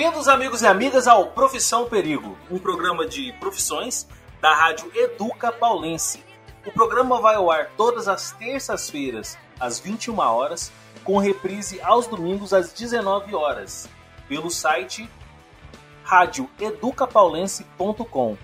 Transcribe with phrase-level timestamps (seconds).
[0.00, 4.08] Bem-vindos, amigos e amigas, ao Profissão Perigo, um programa de profissões
[4.40, 6.24] da rádio Educa Paulense.
[6.64, 10.72] O programa vai ao ar todas as terças-feiras, às 21 horas,
[11.04, 13.90] com reprise aos domingos às 19 horas,
[14.26, 15.06] pelo site
[16.02, 18.38] radioeducapaulense.com.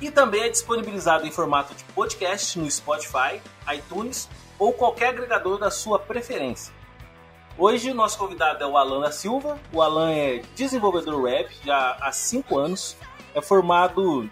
[0.00, 5.70] E também é disponibilizado em formato de podcast no Spotify, iTunes ou qualquer agregador da
[5.70, 6.72] sua preferência.
[7.58, 9.58] Hoje o nosso convidado é o Alan da Silva.
[9.72, 12.94] O Alan é desenvolvedor web já há 5 anos.
[13.34, 14.30] É formado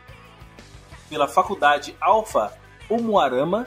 [1.09, 2.53] pela Faculdade Alfa
[2.91, 3.67] Umuarama.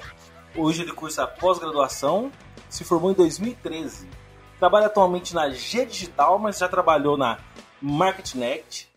[0.55, 2.31] Hoje ele cursa pós-graduação.
[2.69, 4.07] Se formou em 2013.
[4.59, 7.39] Trabalha atualmente na G Digital, mas já trabalhou na
[7.81, 8.87] MarketNet,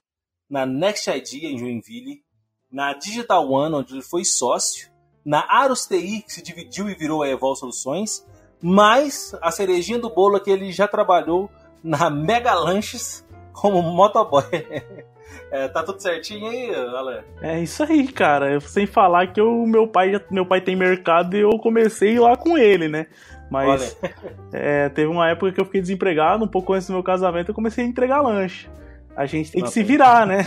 [0.49, 2.23] na Next ID em Joinville,
[2.71, 4.91] na Digital One, onde ele foi sócio,
[5.25, 8.27] na Aros TI, que se dividiu e virou a Evol Soluções,
[8.63, 11.51] mas a cerejinha do bolo é que ele já trabalhou
[11.83, 14.45] na Mega Lanches como motoboy.
[15.53, 17.25] É, tá tudo certinho aí, Alan?
[17.43, 18.61] É isso aí, cara.
[18.61, 22.57] Sem falar que o meu pai meu pai tem mercado e eu comecei lá com
[22.57, 23.07] ele, né?
[23.51, 23.99] Mas
[24.53, 27.55] é, teve uma época que eu fiquei desempregado, um pouco antes do meu casamento, eu
[27.55, 28.69] comecei a entregar lanche.
[29.17, 30.47] A gente tem Não, que se virar, né?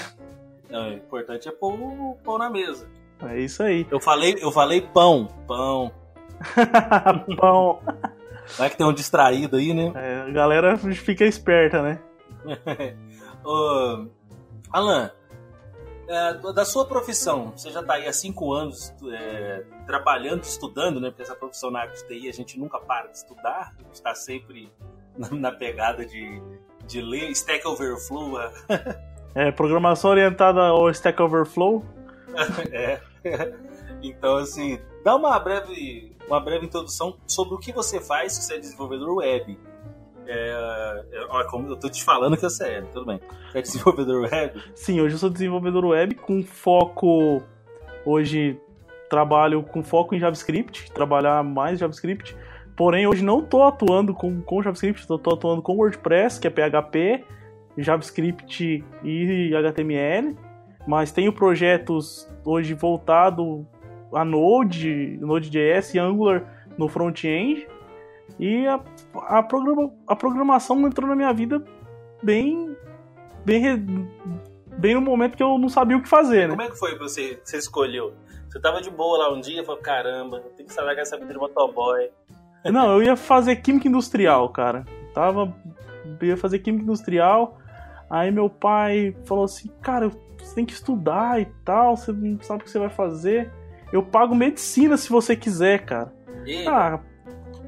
[0.69, 2.88] Não, o importante é pôr o pão na mesa.
[3.22, 3.86] É isso aí.
[3.91, 5.91] Eu falei, eu falei pão, pão.
[7.37, 7.79] pão.
[8.57, 9.91] Vai que tem um distraído aí, né?
[9.95, 11.99] É, a galera fica esperta, né?
[13.43, 14.07] Ô,
[14.71, 15.11] Alan,
[16.07, 21.09] é, da sua profissão, você já está aí há cinco anos é, trabalhando, estudando, né?
[21.09, 24.71] Porque essa profissão na área de TI a gente nunca para de estudar, está sempre
[25.31, 26.41] na, pegada de,
[26.85, 28.37] de ler Stack Overflow.
[29.33, 31.85] é, programação orientada ao Stack Overflow.
[32.71, 32.99] é.
[34.01, 38.56] Então, assim, dá uma breve, uma breve introdução sobre o que você faz se você
[38.56, 39.57] é desenvolvedor web
[40.28, 43.19] é, é, olha, como eu tô te falando que você é, tudo bem.
[43.51, 44.63] Você é desenvolvedor web?
[44.75, 47.44] Sim, hoje eu sou desenvolvedor web com foco.
[48.06, 48.59] Hoje
[49.09, 52.35] trabalho com foco em JavaScript, trabalhar mais JavaScript.
[52.75, 57.23] Porém, hoje não estou atuando com, com JavaScript, estou atuando com WordPress, que é PHP,
[57.78, 60.35] JavaScript e HTML.
[60.88, 63.66] Mas tenho projetos hoje voltado
[64.13, 67.68] a Node, Node.js e Angular no front-end
[68.40, 68.79] e a,
[69.16, 71.63] a, programa, a programação entrou na minha vida
[72.22, 72.75] bem,
[73.46, 74.09] bem,
[74.78, 76.56] bem no momento que eu não sabia o que fazer, né?
[76.56, 78.13] Como é que foi que você, você escolheu?
[78.50, 81.34] Você tava de boa lá um dia e falou, caramba, tem que saber essa vida
[81.34, 82.09] de motoboy.
[82.66, 84.85] Não, eu ia fazer química industrial, cara.
[85.13, 85.53] Tava.
[86.22, 87.57] Eu ia fazer química industrial.
[88.09, 92.62] Aí meu pai falou assim, cara, você tem que estudar e tal, você não sabe
[92.62, 93.52] o que você vai fazer.
[93.93, 96.11] Eu pago medicina se você quiser, cara.
[96.47, 96.67] E...
[96.67, 96.99] Ah,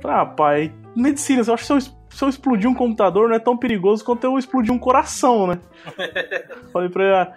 [0.04, 3.40] ah, pai, medicina, eu acho que se eu, se eu explodir um computador não é
[3.40, 5.60] tão perigoso quanto eu explodir um coração, né?
[6.74, 7.32] Falei pra ele,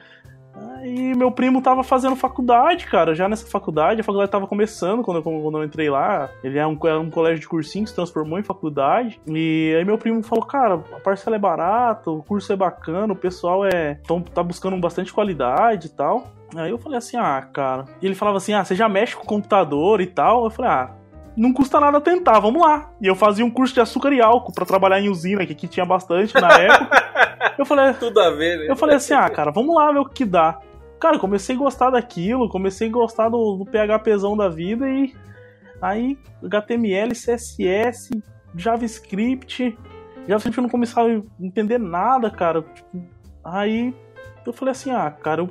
[0.77, 5.19] Aí meu primo tava fazendo faculdade, cara, já nessa faculdade, a faculdade tava começando quando
[5.19, 6.31] eu, quando eu entrei lá.
[6.43, 9.21] Ele é um, é um colégio de cursinho que se transformou em faculdade.
[9.27, 13.17] E aí meu primo falou, cara, a parcela é barata, o curso é bacana, o
[13.17, 16.29] pessoal é tão, tá buscando bastante qualidade e tal.
[16.57, 17.85] Aí eu falei assim, ah, cara.
[18.01, 20.45] E ele falava assim, ah, você já mexe com o computador e tal?
[20.45, 20.91] Eu falei, ah,
[21.39, 22.91] não custa nada tentar, vamos lá.
[23.01, 25.69] E eu fazia um curso de açúcar e álcool para trabalhar em usina, que aqui
[25.69, 26.98] tinha bastante na época.
[27.59, 28.67] Eu falei, tudo a ver, né?
[28.69, 30.61] Eu falei assim: "Ah, cara, vamos lá ver o que dá".
[31.01, 35.15] Cara, comecei a gostar daquilo, comecei a gostar do, do PHPzão da vida e
[35.81, 38.11] aí HTML, CSS,
[38.55, 39.77] JavaScript,
[40.27, 42.63] JavaScript eu não começava a entender nada, cara.
[42.63, 43.05] Tipo,
[43.45, 43.95] aí
[44.47, 45.51] eu falei assim: "Ah, cara, eu,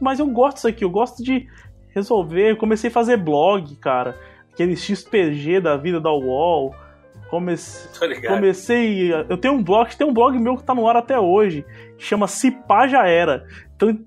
[0.00, 1.46] mas eu gosto disso aqui, eu gosto de
[1.94, 2.50] resolver".
[2.50, 4.16] Eu comecei a fazer blog, cara
[4.58, 6.74] aquele XPG da vida da UOL.
[7.30, 7.88] Comece...
[8.26, 9.12] Comecei.
[9.28, 11.64] Eu tenho um blog, tem um blog meu que tá no ar até hoje,
[11.96, 13.44] que chama Cipá Já Era.
[13.76, 13.98] Então,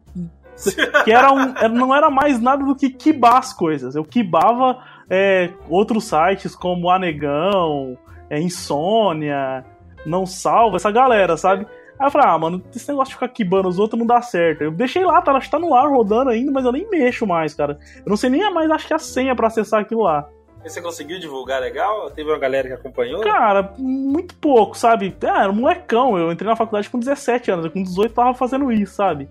[1.04, 3.96] que era um, não era mais nada do que quibar as coisas.
[3.96, 7.98] Eu quibava é, outros sites como Anegão,
[8.30, 9.66] é, Insônia,
[10.06, 11.66] Não Salva, essa galera, sabe?
[12.00, 14.64] Aí eu falei, ah, mano, esse negócio de ficar quibando os outros não dá certo.
[14.64, 17.78] Eu deixei lá, tá, tá no ar rodando ainda, mas eu nem mexo mais, cara.
[17.98, 20.28] Eu não sei nem mais, acho que a senha para acessar aquilo lá.
[20.64, 22.12] E você conseguiu divulgar legal?
[22.12, 23.22] Teve uma galera que acompanhou?
[23.22, 25.16] Cara, muito pouco, sabe?
[25.24, 26.18] Ah, era um molecão.
[26.18, 27.72] Eu entrei na faculdade com 17 anos.
[27.72, 29.28] Com 18 tava fazendo isso, sabe?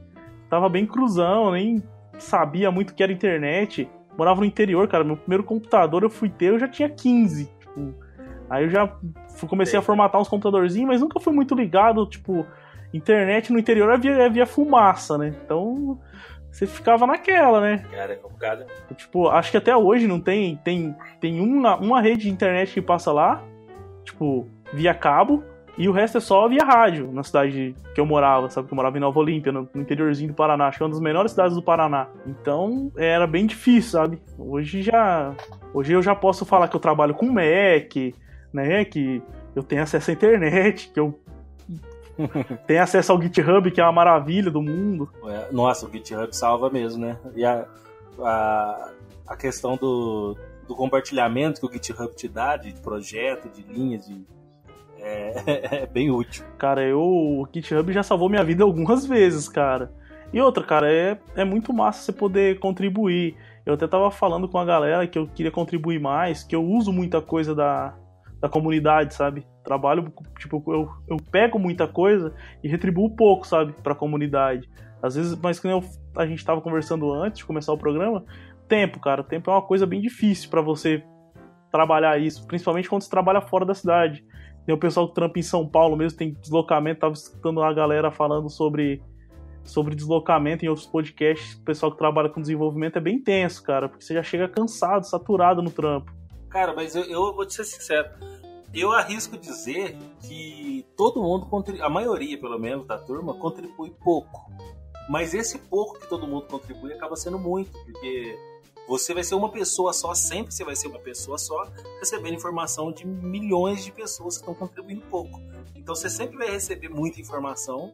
[0.48, 1.82] Tava bem cruzão, nem
[2.18, 3.88] sabia muito o que era internet.
[4.18, 5.04] Morava no interior, cara.
[5.04, 7.48] Meu primeiro computador eu fui ter, eu já tinha 15.
[7.60, 7.94] Tipo,
[8.48, 8.92] aí eu já
[9.48, 12.44] comecei a formatar uns computadorzinhos, mas nunca fui muito ligado, tipo,
[12.92, 15.34] internet no interior é via, é via fumaça, né?
[15.44, 15.98] Então
[16.50, 17.84] você ficava naquela, né?
[17.90, 18.66] Cara, é complicado.
[18.96, 20.56] Tipo, acho que até hoje não tem.
[20.56, 23.42] Tem, tem uma, uma rede de internet que passa lá,
[24.04, 25.44] tipo, via cabo,
[25.78, 28.66] E o resto é só via rádio, na cidade que eu morava, sabe?
[28.66, 30.66] Que eu morava em Nova Olímpia, no, interiorzinho do Paraná.
[30.66, 32.08] Acho que é uma das menores cidades do Paraná.
[32.26, 34.20] Então, era bem difícil, sabe?
[34.38, 35.34] Hoje já...
[35.72, 37.94] Hoje eu já posso falar que eu trabalho com Mac,
[38.52, 38.84] né?
[38.84, 39.22] Que
[39.54, 41.18] eu tenho acesso à internet, que eu
[42.66, 45.10] tenho acesso ao GitHub, que é uma maravilha do mundo.
[45.24, 47.18] É, nossa, o GitHub salva mesmo, né?
[47.34, 47.66] E a,
[48.20, 48.90] a,
[49.26, 50.36] a questão do,
[50.66, 54.24] do compartilhamento que o GitHub te dá, de projeto, de linhas, de
[54.98, 56.44] é, é, bem útil.
[56.58, 59.92] Cara, eu, o GitHub já salvou minha vida algumas vezes, cara.
[60.32, 63.36] E outra, cara, é, é muito massa você poder contribuir.
[63.66, 66.92] Eu até tava falando com a galera que eu queria contribuir mais, que eu uso
[66.92, 67.94] muita coisa da,
[68.40, 69.46] da comunidade, sabe?
[69.62, 72.34] Trabalho, tipo, eu, eu pego muita coisa
[72.64, 74.68] e retribuo pouco, sabe, pra comunidade.
[75.02, 75.82] Às vezes, mas eu,
[76.16, 78.24] a gente tava conversando antes de começar o programa,
[78.68, 81.02] tempo, cara, tempo é uma coisa bem difícil para você
[81.70, 84.24] trabalhar isso, principalmente quando você trabalha fora da cidade.
[84.64, 88.10] Tem o pessoal que trampa em São Paulo mesmo, tem deslocamento, tava escutando a galera
[88.10, 89.02] falando sobre,
[89.64, 91.54] sobre deslocamento em outros podcasts.
[91.54, 95.04] O pessoal que trabalha com desenvolvimento é bem tenso, cara, porque você já chega cansado,
[95.04, 96.19] saturado no trampo.
[96.50, 98.10] Cara, mas eu, eu vou te ser sincero.
[98.74, 101.48] Eu arrisco dizer que todo mundo,
[101.80, 104.50] a maioria pelo menos da turma, contribui pouco.
[105.08, 108.38] Mas esse pouco que todo mundo contribui acaba sendo muito, porque
[108.86, 111.64] você vai ser uma pessoa só, sempre você vai ser uma pessoa só,
[111.98, 115.40] recebendo informação de milhões de pessoas que estão contribuindo pouco.
[115.74, 117.92] Então você sempre vai receber muita informação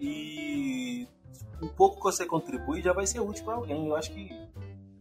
[0.00, 1.06] e
[1.62, 3.86] um pouco que você contribui já vai ser útil para alguém.
[3.86, 4.30] Eu acho que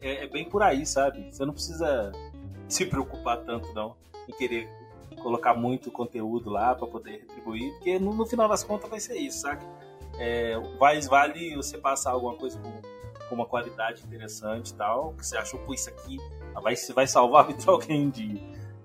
[0.01, 1.30] é, é, bem por aí, sabe?
[1.31, 2.12] Você não precisa
[2.68, 3.96] se preocupar tanto não
[4.28, 4.69] em querer
[5.22, 9.16] colocar muito conteúdo lá para poder retribuir, porque no, no, final das contas vai ser
[9.18, 9.66] isso, sabe?
[10.19, 12.81] É, vai, vale você passar alguma coisa com
[13.28, 16.18] com uma qualidade interessante e tal, que você achou, pô, isso aqui
[16.62, 18.12] vai, vai salvar a vida de alguém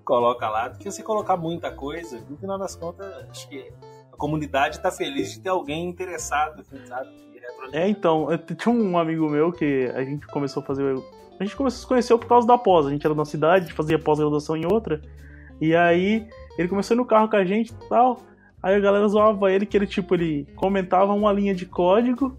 [0.03, 3.71] coloca lá, do que você colocar muita coisa, no final das contas, acho que
[4.11, 7.23] a comunidade está feliz de ter alguém interessado, assim, sabe?
[7.71, 8.27] É, então,
[8.57, 10.95] tinha um amigo meu que a gente começou a fazer.
[11.39, 12.87] A gente começou a se conhecer por causa da pós.
[12.87, 15.01] A gente era na cidade, fazia pós-graduação em outra.
[15.59, 16.27] E aí
[16.57, 18.21] ele começou no carro com a gente e tal.
[18.61, 22.37] Aí a galera zoava ele que ele, tipo, ele comentava uma linha de código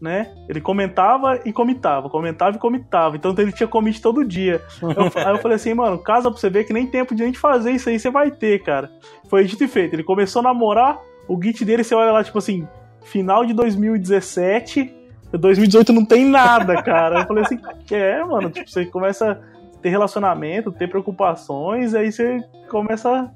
[0.00, 0.32] né?
[0.48, 3.16] Ele comentava e comitava, comentava e comitava.
[3.16, 4.62] Então ele tinha commit todo dia.
[4.82, 7.26] Eu, aí eu falei assim, mano, casa pra você ver que nem tempo de a
[7.26, 8.90] gente fazer isso aí você vai ter, cara.
[9.28, 9.94] Foi dito e feito.
[9.94, 12.66] Ele começou a namorar, o git dele você olha lá, tipo assim,
[13.02, 14.94] final de 2017,
[15.32, 17.20] 2018 não tem nada, cara.
[17.20, 17.58] Eu falei assim,
[17.90, 23.30] é, mano, tipo, você começa a ter relacionamento, ter preocupações, aí você começa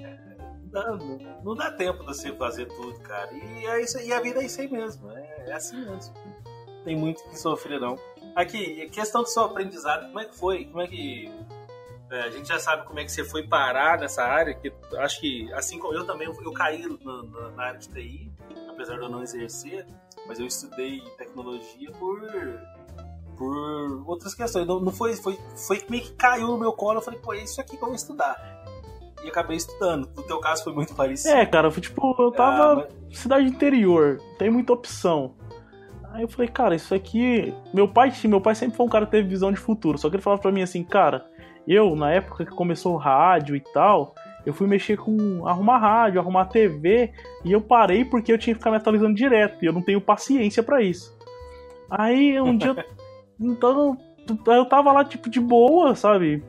[0.71, 0.97] não,
[1.43, 3.29] não dá tempo de você fazer tudo, cara.
[3.31, 5.11] E, é isso, e a vida é isso aí mesmo.
[5.11, 6.13] É, é assim mesmo
[6.83, 7.97] tem muito que sofrer, não.
[8.35, 10.65] Aqui, questão do seu aprendizado, como é que foi?
[10.65, 11.31] Como é que.
[12.11, 15.19] É, a gente já sabe como é que você foi parar nessa área, que acho
[15.19, 16.85] que, assim como eu também, eu, caí
[17.55, 18.31] na, área de TI,
[18.69, 19.85] apesar de eu não exercer,
[20.27, 22.21] mas eu estudei tecnologia por,
[23.37, 24.67] por outras questões.
[24.67, 27.43] Não, não foi, foi, foi meio que caiu no meu colo, eu falei, pô, é
[27.43, 28.63] isso aqui que eu vou estudar
[29.23, 30.09] e acabei estudando.
[30.15, 31.33] No teu caso foi muito parecido.
[31.33, 33.17] É, cara, foi tipo, eu tava ah, mas...
[33.17, 35.35] cidade interior, tem muita opção.
[36.11, 37.53] Aí eu falei, cara, isso aqui.
[37.73, 39.97] Meu pai, meu pai sempre foi um cara que teve visão de futuro.
[39.97, 41.25] Só que ele falava pra mim assim, cara,
[41.67, 44.13] eu, na época que começou o rádio e tal,
[44.45, 47.11] eu fui mexer com arrumar rádio, arrumar TV,
[47.45, 50.01] e eu parei porque eu tinha que ficar me atualizando direto, e eu não tenho
[50.01, 51.17] paciência para isso.
[51.89, 52.85] Aí um dia.
[53.39, 53.97] então,
[54.47, 56.43] eu tava lá, tipo, de boa, sabe?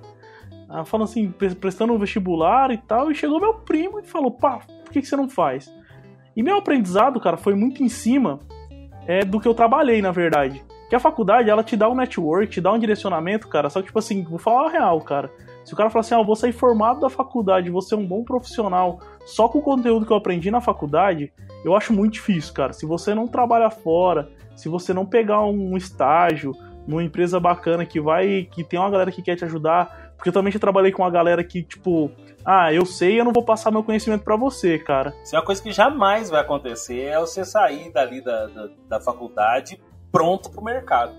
[0.86, 4.92] Falando assim, prestando o vestibular e tal, e chegou meu primo e falou, pá, por
[4.92, 5.72] que, que você não faz?
[6.36, 8.40] E meu aprendizado, cara, foi muito em cima
[9.06, 10.64] é, do que eu trabalhei, na verdade.
[10.88, 13.70] Que a faculdade, ela te dá um network, te dá um direcionamento, cara.
[13.70, 15.30] Só que, tipo assim, vou falar a real, cara.
[15.64, 18.06] Se o cara falar assim, ah, eu vou sair formado da faculdade, vou ser um
[18.06, 21.32] bom profissional só com o conteúdo que eu aprendi na faculdade,
[21.64, 22.72] eu acho muito difícil, cara.
[22.72, 26.52] Se você não trabalhar fora, se você não pegar um estágio
[26.86, 30.32] numa empresa bacana que vai, que tem uma galera que quer te ajudar, porque eu
[30.32, 32.10] também já trabalhei com uma galera que, tipo,
[32.44, 35.14] ah, eu sei, eu não vou passar meu conhecimento para você, cara.
[35.22, 39.00] Isso é uma coisa que jamais vai acontecer, é você sair dali da, da, da
[39.00, 39.80] faculdade
[40.12, 41.12] pronto pro mercado.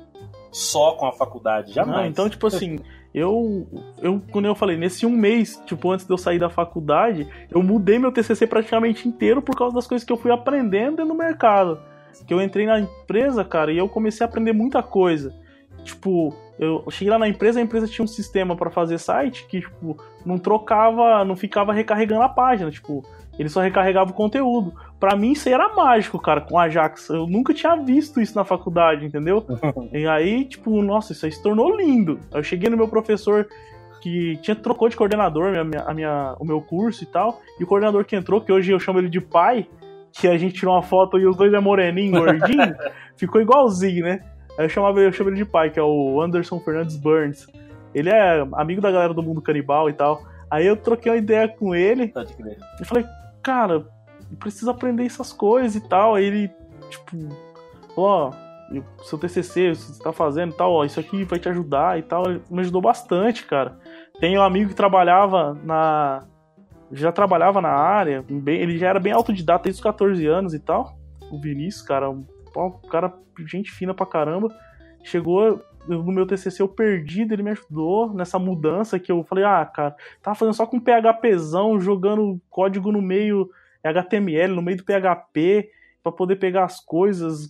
[0.52, 1.98] Só com a faculdade, jamais.
[1.98, 2.80] Não, então, tipo assim,
[3.15, 3.65] eu,
[4.01, 7.63] eu, quando eu falei, nesse um mês, tipo, antes de eu sair da faculdade, eu
[7.63, 11.79] mudei meu TCC praticamente inteiro por causa das coisas que eu fui aprendendo no mercado.
[12.27, 15.34] Que eu entrei na empresa, cara, e eu comecei a aprender muita coisa.
[15.86, 19.62] Tipo, eu cheguei lá na empresa, a empresa tinha um sistema para fazer site que,
[19.62, 23.01] tipo, não trocava, não ficava recarregando a página, tipo,
[23.38, 24.74] ele só recarregava o conteúdo.
[25.00, 27.10] Para mim isso aí era mágico, cara, com Ajax.
[27.10, 29.46] Eu nunca tinha visto isso na faculdade, entendeu?
[29.92, 32.20] e aí, tipo, nossa, isso aí se tornou lindo.
[32.34, 33.48] Eu cheguei no meu professor
[34.01, 37.42] que tinha trocou de coordenador minha, minha, a minha, o meu curso e tal.
[37.60, 39.68] E o coordenador que entrou, que hoje eu chamo ele de pai,
[40.13, 42.75] que a gente tirou uma foto e os dois é moreninho, gordinho,
[43.18, 44.22] ficou igualzinho, né?
[44.58, 47.48] Aí eu chamava eu chamo ele de pai, que é o Anderson Fernandes Burns.
[47.94, 50.22] Ele é amigo da galera do mundo canibal e tal.
[50.50, 52.13] Aí eu troquei uma ideia com ele.
[52.80, 53.06] E falei,
[53.46, 53.86] cara,
[54.40, 56.16] precisa aprender essas coisas e tal.
[56.16, 56.52] Aí ele,
[56.90, 57.16] tipo,
[57.96, 58.32] ó,
[59.04, 62.25] seu TCC, você tá fazendo e tal, ó, isso aqui vai te ajudar e tal.
[62.25, 63.78] Ele me ajudou bastante, cara.
[64.20, 66.24] Tem um amigo que trabalhava na.
[66.92, 70.60] Já trabalhava na área, bem, ele já era bem autodidata desde os 14 anos e
[70.60, 70.98] tal.
[71.32, 72.25] O Vinícius, cara, um,
[72.56, 73.14] um cara,
[73.48, 74.50] gente fina pra caramba.
[75.04, 79.65] Chegou no meu TCC eu perdido, ele me ajudou nessa mudança que eu falei, ah,
[79.65, 83.50] cara, tava fazendo só com PHPzão, jogando código no meio
[83.84, 85.70] HTML, no meio do PHP,
[86.01, 87.50] para poder pegar as coisas.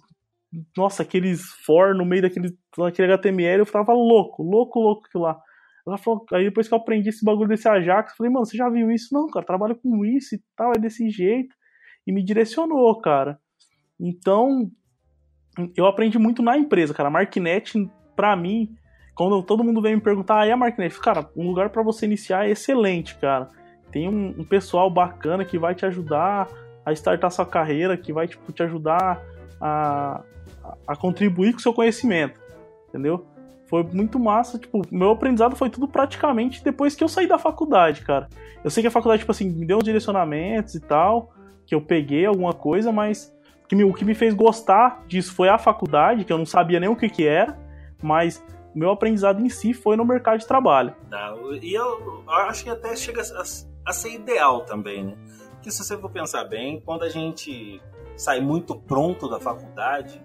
[0.77, 5.39] Nossa, aqueles for no meio daquele, daquele HTML, eu tava louco, louco, louco aquilo lá.
[5.88, 8.58] Ela falou, aí depois que eu aprendi esse bagulho desse Ajax, eu falei, mano, você
[8.58, 9.13] já viu isso?
[9.13, 11.56] Não, cara, trabalho com isso e tal, é desse jeito.
[12.08, 13.39] E me direcionou, cara.
[14.00, 14.70] Então,
[15.75, 17.10] eu aprendi muito na empresa, cara.
[17.10, 17.77] A Marknet,
[18.15, 18.75] pra mim,
[19.13, 21.00] quando todo mundo vem me perguntar, ah, e a Marknet?
[21.00, 23.50] Cara, um lugar para você iniciar é excelente, cara.
[23.91, 26.50] Tem um, um, pessoal bacana que vai te ajudar
[26.86, 29.22] a startar sua carreira, que vai tipo, te ajudar
[29.60, 30.22] a,
[30.88, 32.39] a contribuir com o seu conhecimento,
[32.89, 33.25] entendeu?
[33.67, 38.01] Foi muito massa, tipo, meu aprendizado foi tudo praticamente depois que eu saí da faculdade,
[38.01, 38.27] cara.
[38.63, 41.31] Eu sei que a faculdade, tipo assim, me deu uns direcionamentos e tal,
[41.65, 43.34] que eu peguei alguma coisa, mas
[43.67, 46.79] que me, o que me fez gostar disso foi a faculdade, que eu não sabia
[46.79, 47.57] nem o que que era,
[48.05, 48.43] mas
[48.74, 50.93] meu aprendizado em si foi no mercado de trabalho.
[51.09, 55.17] Tá, e eu, acho que até chega a, a, ser ideal também, né?
[55.53, 57.81] Porque se você for pensar bem, quando a gente
[58.15, 60.21] sai muito pronto da faculdade,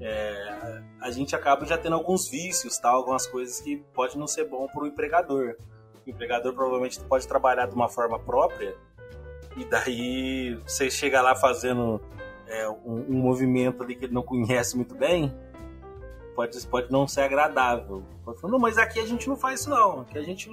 [0.00, 2.90] é, a gente acaba já tendo alguns vícios, tá?
[2.90, 5.56] algumas coisas que pode não ser bom para o empregador.
[6.06, 8.76] O empregador provavelmente pode trabalhar de uma forma própria
[9.56, 12.00] e daí você chega lá fazendo
[12.46, 15.34] é, um, um, movimento ali que ele não conhece muito bem,
[16.36, 18.04] pode, pode não ser agradável.
[18.24, 20.50] Pode falar, não, mas aqui a gente não faz isso não, aqui a gente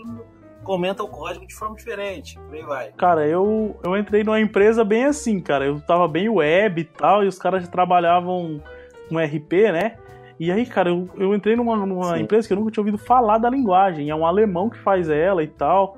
[0.64, 2.92] comenta o código de forma diferente, por aí vai.
[2.94, 7.24] Cara, eu, eu entrei numa empresa bem assim, cara, eu tava bem web e tal,
[7.24, 8.64] e os caras trabalhavam
[9.10, 9.98] com RP, né?
[10.40, 13.38] E aí, cara, eu, eu entrei numa, numa empresa que eu nunca tinha ouvido falar
[13.38, 14.10] da linguagem.
[14.10, 15.96] É um alemão que faz ela e tal.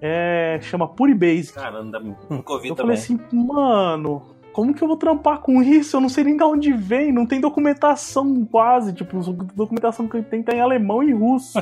[0.00, 1.52] É, chama Puribase.
[1.52, 2.96] Cara, nunca ouvi eu também.
[2.96, 4.22] falei assim, mano,
[4.52, 5.96] como que eu vou trampar com isso?
[5.96, 10.22] Eu não sei nem de onde vem, não tem documentação quase, tipo, a documentação que
[10.22, 11.58] tem tá em alemão e russo.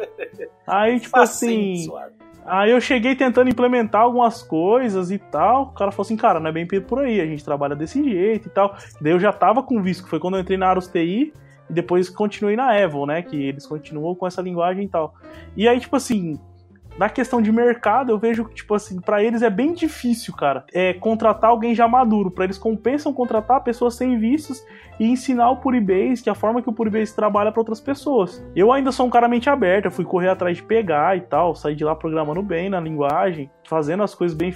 [0.66, 1.76] aí, tipo assim.
[1.84, 2.20] Suave.
[2.44, 5.62] Aí eu cheguei tentando implementar algumas coisas e tal.
[5.62, 8.48] O cara falou assim, cara, não é bem por aí, a gente trabalha desse jeito
[8.48, 8.76] e tal.
[9.00, 11.32] Daí eu já tava com visto, que foi quando eu entrei na Aros TI
[11.68, 13.22] e depois continuei na Evo, né?
[13.22, 15.14] Que eles continuam com essa linguagem e tal.
[15.56, 16.40] E aí, tipo assim,
[17.00, 20.66] na questão de mercado, eu vejo que, tipo assim, para eles é bem difícil, cara,
[20.70, 22.30] é contratar alguém já maduro.
[22.30, 24.62] Para eles compensam contratar pessoas sem vícios
[24.98, 28.44] e ensinar o Puribase, que é a forma que o Puribase trabalha para outras pessoas.
[28.54, 31.74] Eu ainda sou um cara mente aberta, fui correr atrás de pegar e tal, sair
[31.74, 34.54] de lá programando bem na linguagem, fazendo as coisas bem.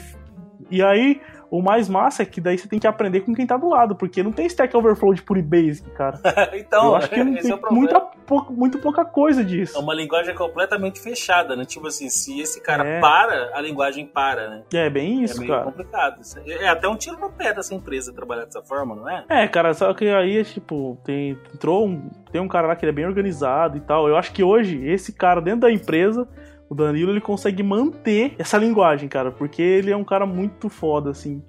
[0.70, 1.22] E aí,
[1.54, 3.94] o mais massa é que daí você tem que aprender com quem tá do lado,
[3.94, 6.18] porque não tem Stack Overflow de Pure Basic, cara.
[6.52, 9.78] então, eu acho que não tem é muita, pouca, muito pouca coisa disso.
[9.78, 11.64] É uma linguagem completamente fechada, né?
[11.64, 13.00] Tipo assim, se esse cara é.
[13.00, 14.62] para, a linguagem para, né?
[14.75, 15.64] É bem isso, é meio cara.
[15.66, 16.20] complicado.
[16.44, 19.25] É até um tiro no pé dessa empresa trabalhar dessa forma, não é?
[19.28, 22.90] É, cara, só que aí, tipo, tem, entrou um, tem um cara lá que ele
[22.90, 24.08] é bem organizado e tal.
[24.08, 26.26] Eu acho que hoje, esse cara dentro da empresa
[26.68, 31.11] o Danilo ele consegue manter essa linguagem, cara, porque ele é um cara muito foda,
[31.11, 31.42] assim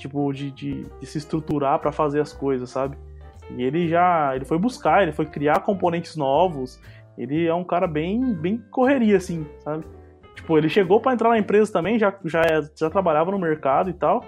[0.00, 2.96] tipo, de, de, de se estruturar para fazer as coisas, sabe?
[3.56, 6.80] E ele já, ele foi buscar, ele foi criar componentes novos.
[7.18, 9.84] Ele é um cara bem, bem correria, assim, sabe?
[10.34, 12.42] Tipo, ele chegou para entrar na empresa também, já, já,
[12.74, 14.24] já trabalhava no mercado e tal.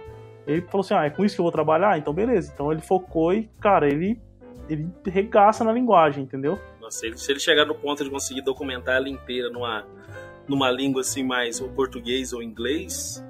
[0.47, 1.97] Ele falou assim: ah, é com isso que eu vou trabalhar?
[1.97, 2.51] Então beleza.
[2.53, 4.21] Então ele focou e, cara, ele,
[4.69, 6.59] ele regaça na linguagem, entendeu?
[6.81, 9.87] Nossa, se ele, chegar no ponto de conseguir documentar ela inteira numa,
[10.49, 13.25] numa língua assim mais ou português ou inglês,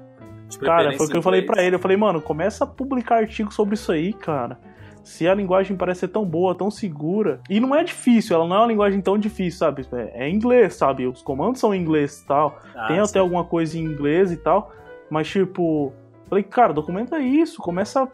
[0.59, 1.75] Cara, foi o que eu falei para ele.
[1.75, 4.59] Eu falei, mano, começa a publicar artigos sobre isso aí, cara.
[5.03, 7.41] Se a linguagem parece ser tão boa, tão segura.
[7.49, 9.85] E não é difícil, ela não é uma linguagem tão difícil, sabe?
[9.91, 11.05] É, inglês, sabe?
[11.05, 12.57] Os comandos são em inglês e tal.
[12.75, 13.09] Ah, Tem sim.
[13.09, 14.71] até alguma coisa em inglês e tal.
[15.09, 15.91] Mas, tipo,
[16.29, 18.07] falei, cara, documenta isso, começa a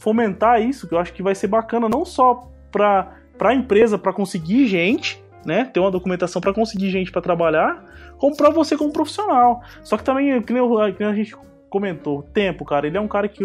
[0.00, 4.12] fomentar isso, que eu acho que vai ser bacana não só pra, pra empresa, para
[4.12, 5.64] conseguir gente, né?
[5.64, 7.84] Ter uma documentação para conseguir gente para trabalhar,
[8.18, 9.62] como pra você como profissional.
[9.82, 11.36] Só que também, que nem, que nem a gente
[11.68, 12.86] comentou, tempo, cara.
[12.86, 13.44] Ele é um cara que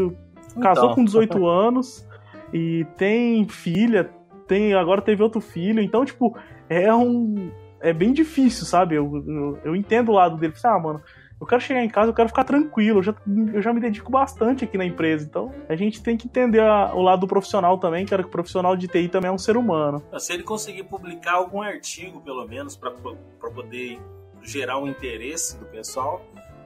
[0.62, 0.96] casou então.
[0.96, 2.08] com 18 anos
[2.54, 4.10] e tem filha,
[4.48, 5.82] tem agora teve outro filho.
[5.82, 6.38] Então, tipo,
[6.70, 7.52] é um
[7.84, 8.96] é bem difícil, sabe?
[8.96, 10.54] Eu, eu, eu entendo o lado dele.
[10.64, 11.02] Ah, mano,
[11.44, 13.16] eu quero chegar em casa, eu quero ficar tranquilo, eu já,
[13.54, 15.26] eu já me dedico bastante aqui na empresa.
[15.26, 18.76] Então, a gente tem que entender a, o lado do profissional também, que o profissional
[18.76, 20.02] de TI também é um ser humano.
[20.18, 24.00] Se ele conseguir publicar algum artigo, pelo menos, para poder
[24.42, 26.22] gerar um interesse do pessoal,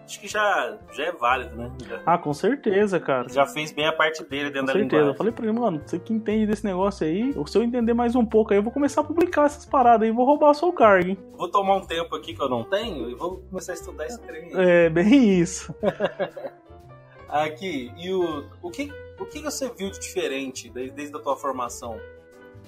[0.08, 1.70] acho que já, já é válido, né?
[1.86, 3.28] Já, ah, com certeza, cara.
[3.28, 4.84] Já fez bem a parte dele dentro com da certeza.
[4.84, 5.08] linguagem.
[5.10, 8.16] Eu falei pra ele, mano, você que entende desse negócio aí, se eu entender mais
[8.16, 10.72] um pouco aí, eu vou começar a publicar essas paradas aí, vou roubar o seu
[10.72, 11.18] cargo, hein?
[11.34, 14.20] Vou tomar um tempo aqui que eu não tenho e vou começar a estudar esse
[14.22, 14.50] trem.
[14.54, 15.76] É, bem isso.
[17.28, 21.36] aqui, e o, o, que, o que você viu de diferente desde, desde a tua
[21.36, 22.00] formação?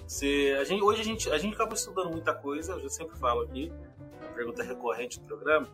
[0.06, 3.18] Você, a gente, hoje a gente, a gente acaba estudando muita coisa, eu já sempre
[3.18, 3.72] falo aqui,
[4.22, 5.68] a pergunta recorrente do programa,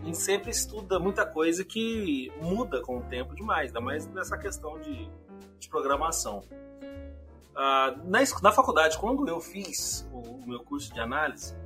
[0.00, 4.38] a gente sempre estuda muita coisa que muda com o tempo demais, ainda mais nessa
[4.38, 5.10] questão de,
[5.58, 6.44] de programação.
[7.60, 11.56] Ah, na, na faculdade, quando eu fiz o, o, meu curso de análise,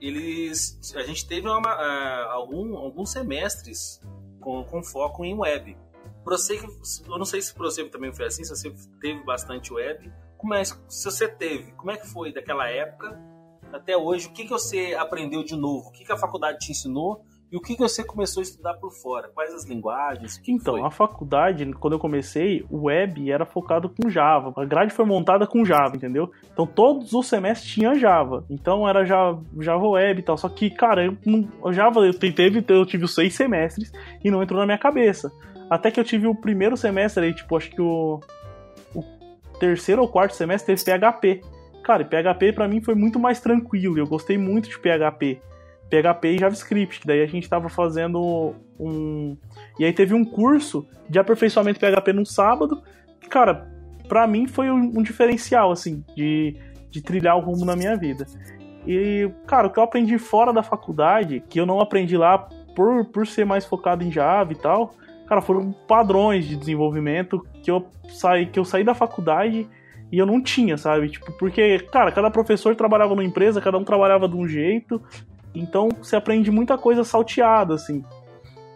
[0.00, 4.00] eles, a gente teve uma, uh, algum, alguns semestres
[4.40, 5.76] com, com, foco em web.
[6.24, 10.10] Eu não sei se você também foi assim, se você teve bastante web.
[10.38, 13.20] Como é, se você teve, como é que foi daquela época
[13.74, 14.26] até hoje?
[14.28, 15.90] O que, que você aprendeu de novo?
[15.90, 17.26] O que, que a faculdade te ensinou?
[17.52, 19.28] E o que, que você começou a estudar por fora?
[19.34, 20.40] Quais as linguagens?
[20.46, 20.82] então, foi?
[20.86, 24.52] a faculdade, quando eu comecei, o web era focado com Java.
[24.56, 26.30] A grade foi montada com Java, entendeu?
[26.52, 28.44] Então todos os semestres tinha Java.
[28.48, 30.38] Então era Java, Java Web e tal.
[30.38, 33.90] Só que, cara, eu não, Java eu teve, eu tive os seis semestres
[34.22, 35.32] e não entrou na minha cabeça.
[35.68, 38.20] Até que eu tive o primeiro semestre aí, tipo, acho que o,
[38.94, 39.02] o
[39.58, 41.40] terceiro ou quarto semestre teve PHP.
[41.82, 43.98] Cara, e PHP para mim foi muito mais tranquilo.
[43.98, 45.40] Eu gostei muito de PHP.
[45.90, 49.36] PHP e JavaScript, que daí a gente estava fazendo um.
[49.78, 52.82] E aí teve um curso de aperfeiçoamento PHP no sábado,
[53.20, 53.68] que, cara,
[54.08, 56.56] pra mim foi um, diferencial, assim, de,
[56.90, 58.26] de trilhar o rumo na minha vida.
[58.86, 62.38] E, cara, o que eu aprendi fora da faculdade, que eu não aprendi lá
[62.74, 64.94] por, por ser mais focado em Java e tal,
[65.26, 69.68] cara, foram padrões de desenvolvimento que eu saí, que eu saí da faculdade
[70.10, 71.08] e eu não tinha, sabe?
[71.08, 75.00] Tipo, porque, cara, cada professor trabalhava numa empresa, cada um trabalhava de um jeito,
[75.54, 78.04] então você aprende muita coisa salteada, assim.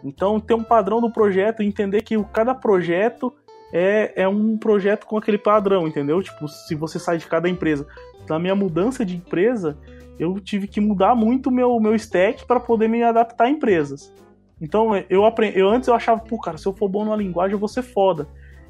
[0.03, 3.33] Então ter um padrão do projeto entender que cada projeto
[3.73, 6.21] é, é um projeto com aquele padrão, entendeu?
[6.21, 7.87] Tipo, se você sai de cada empresa.
[8.29, 9.77] Na minha mudança de empresa,
[10.19, 14.13] eu tive que mudar muito meu meu stack para poder me adaptar a empresas.
[14.61, 17.53] Então eu aprendi, eu antes eu achava, pô, cara, se eu for bom numa linguagem
[17.53, 18.27] eu vou ser foda.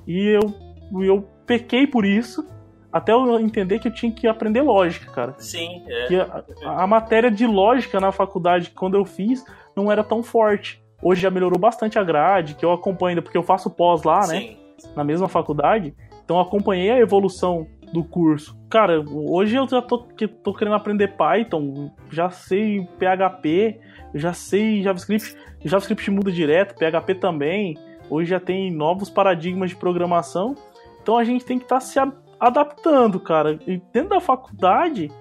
[0.08, 0.54] E eu
[1.04, 2.48] eu pequei por isso
[2.96, 5.36] até eu entender que eu tinha que aprender lógica, cara.
[5.38, 6.08] Sim, é.
[6.08, 9.44] Que a, a, matéria de lógica na faculdade, quando eu fiz,
[9.76, 10.82] não era tão forte.
[11.04, 14.40] Hoje já melhorou bastante a grade, que eu acompanho porque eu faço pós lá, né?
[14.40, 14.50] Sim.
[14.50, 14.56] né?
[14.96, 15.94] Na mesma faculdade.
[16.24, 18.58] Então eu acompanhei a evolução do curso.
[18.70, 23.78] Cara, hoje eu já tô, tô querendo aprender Python, já sei PHP,
[24.14, 25.36] já sei JavaScript.
[25.66, 27.78] JavaScript muda direto, PHP também.
[28.10, 30.56] Hoje já tem novos paradigmas de programação.
[31.02, 32.00] Então a gente tem que estar tá se
[32.48, 33.60] adaptando, cara.
[33.68, 35.12] E dentro da faculdade,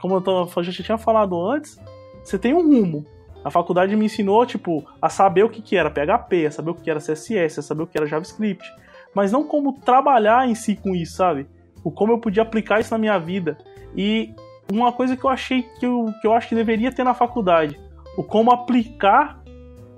[0.00, 1.78] como eu já tinha falado antes,
[2.22, 3.04] você tem um rumo.
[3.44, 6.74] A faculdade me ensinou, tipo, a saber o que, que era PHP, a saber o
[6.74, 8.66] que era CSS, a saber o que era JavaScript.
[9.14, 11.46] Mas não como trabalhar em si com isso, sabe?
[11.84, 13.58] O como eu podia aplicar isso na minha vida.
[13.94, 14.34] E
[14.72, 17.78] uma coisa que eu achei que eu, que eu acho que deveria ter na faculdade,
[18.16, 19.43] o como aplicar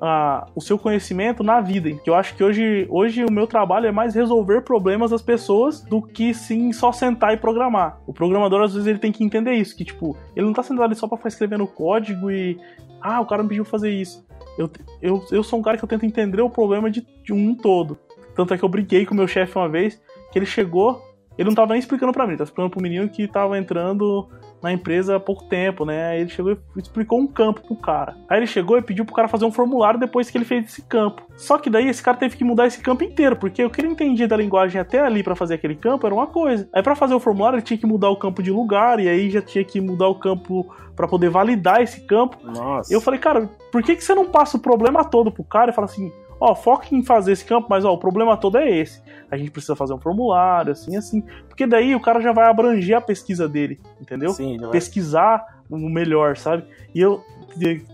[0.00, 1.90] a, o seu conhecimento na vida.
[1.92, 5.80] Que eu acho que hoje, hoje o meu trabalho é mais resolver problemas das pessoas
[5.82, 8.00] do que sim só sentar e programar.
[8.06, 10.85] O programador às vezes ele tem que entender isso, que tipo, ele não tá sentado
[10.85, 12.59] ali só para ficar escrevendo código e
[13.00, 14.26] ah, o cara me pediu fazer isso.
[14.59, 14.70] Eu,
[15.02, 17.98] eu, eu sou um cara que eu tento entender o problema de, de um todo.
[18.35, 20.00] Tanto é que eu briguei com o meu chefe uma vez,
[20.32, 21.02] que ele chegou,
[21.38, 24.28] ele não tava nem explicando para mim, ele tava explicando pro menino que tava entrando
[24.66, 26.09] na empresa há pouco tempo, né?
[26.11, 28.16] Aí ele chegou e explicou um campo pro cara.
[28.29, 30.83] Aí ele chegou e pediu pro cara fazer um formulário depois que ele fez esse
[30.83, 31.22] campo.
[31.37, 33.88] Só que daí esse cara teve que mudar esse campo inteiro, porque o que ele
[33.88, 36.68] entendia da linguagem até ali para fazer aquele campo era uma coisa.
[36.72, 39.31] Aí para fazer o formulário ele tinha que mudar o campo de lugar e aí
[39.31, 42.38] já tinha que mudar o campo para poder validar esse campo.
[42.42, 42.92] Nossa.
[42.92, 45.74] Eu falei, cara, por que, que você não passa o problema todo pro cara e
[45.74, 49.03] fala assim, ó, foca em fazer esse campo, mas ó, o problema todo é esse.
[49.31, 51.22] A gente precisa fazer um formulário, assim, assim.
[51.49, 54.31] Porque daí o cara já vai abranger a pesquisa dele, entendeu?
[54.31, 54.70] Sim, vai...
[54.70, 56.64] Pesquisar o melhor, sabe?
[56.94, 57.22] E eu,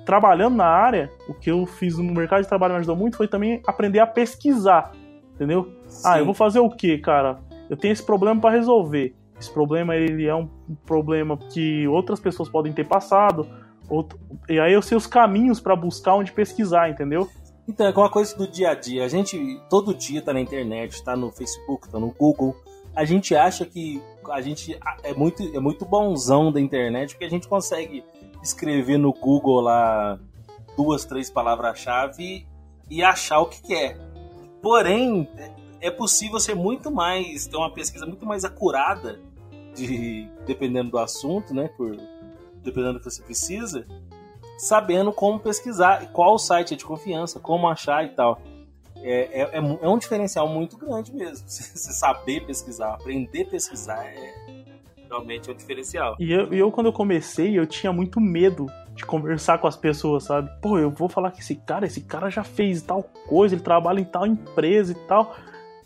[0.04, 3.28] trabalhando na área, o que eu fiz no mercado de trabalho me ajudou muito foi
[3.28, 4.92] também aprender a pesquisar,
[5.34, 5.72] entendeu?
[5.86, 6.02] Sim.
[6.04, 7.38] Ah, eu vou fazer o que, cara?
[7.70, 9.14] Eu tenho esse problema para resolver.
[9.40, 10.48] Esse problema, ele é um
[10.86, 13.48] problema que outras pessoas podem ter passado,
[13.88, 14.18] outro...
[14.48, 17.28] e aí eu sei os caminhos para buscar onde pesquisar, entendeu?
[17.66, 19.04] Então, é uma coisa do dia a dia.
[19.04, 22.56] A gente todo dia tá na internet, tá no Facebook, tá no Google.
[22.94, 27.30] A gente acha que a gente é muito, é muito bonzão da internet porque a
[27.30, 28.04] gente consegue
[28.42, 30.18] escrever no Google lá
[30.76, 32.46] duas, três palavras-chave
[32.90, 33.96] e achar o que quer.
[34.60, 35.28] Porém,
[35.80, 39.18] é possível ser muito mais, ter uma pesquisa muito mais acurada,
[39.74, 41.68] de, dependendo do assunto, né?
[41.76, 41.96] Por,
[42.62, 43.86] dependendo do que você precisa,
[44.58, 48.40] sabendo como pesquisar, qual site é de confiança, como achar e tal.
[48.96, 51.44] É, é, é um diferencial muito grande mesmo.
[51.48, 54.62] Você saber pesquisar, aprender a pesquisar é
[55.12, 56.16] realmente é um diferencial.
[56.18, 60.24] E eu, eu, quando eu comecei, eu tinha muito medo de conversar com as pessoas,
[60.24, 60.50] sabe?
[60.60, 64.00] Pô, eu vou falar que esse cara, esse cara já fez tal coisa, ele trabalha
[64.00, 65.34] em tal empresa e tal.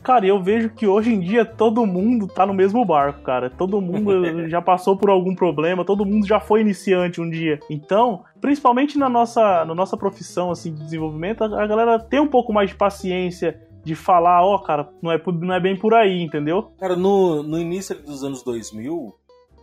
[0.07, 3.51] Cara, eu vejo que hoje em dia todo mundo tá no mesmo barco, cara.
[3.51, 4.13] Todo mundo
[4.49, 7.59] já passou por algum problema, todo mundo já foi iniciante um dia.
[7.69, 12.53] Então, principalmente na nossa, na nossa profissão assim, de desenvolvimento, a galera tem um pouco
[12.53, 16.23] mais de paciência de falar, ó, oh, cara, não é, não é bem por aí,
[16.23, 16.71] entendeu?
[16.79, 19.13] Cara, no, no início dos anos 2000,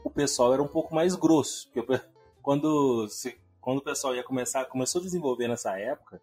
[0.03, 1.71] o pessoal era um pouco mais grosso.
[1.71, 2.01] Porque
[2.41, 6.21] quando, se, quando o pessoal ia começar, começou a desenvolver nessa época,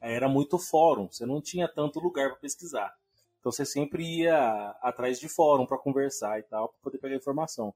[0.00, 2.98] era muito fórum, você não tinha tanto lugar para pesquisar.
[3.40, 7.74] Então você sempre ia atrás de fórum para conversar e tal, para poder pegar informação.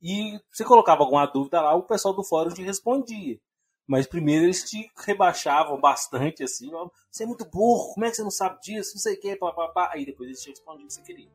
[0.00, 3.38] E você colocava alguma dúvida lá, o pessoal do fórum te respondia.
[3.86, 6.70] Mas primeiro eles te rebaixavam bastante, assim,
[7.10, 8.92] você é muito burro, como é que você não sabe disso?
[8.94, 9.90] Não sei o que, papapá.
[9.92, 11.28] Aí depois eles te respondiam o que você queria.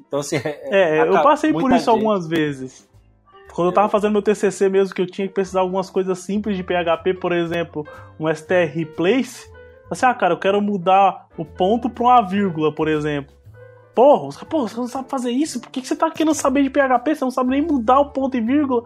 [0.00, 0.36] Então, assim.
[0.44, 1.90] É, é eu passei por isso gente...
[1.90, 2.88] algumas vezes.
[3.52, 6.18] Quando eu tava fazendo meu TCC mesmo, que eu tinha que precisar de algumas coisas
[6.18, 7.86] simples de PHP, por exemplo,
[8.18, 9.48] um str replace,
[9.90, 13.34] Assim, ah, cara, eu quero mudar o ponto pra uma vírgula, por exemplo.
[13.94, 15.60] Porra, você não sabe fazer isso?
[15.60, 17.14] Por que, você tá querendo saber de PHP?
[17.14, 18.82] Você não sabe nem mudar o ponto e vírgula.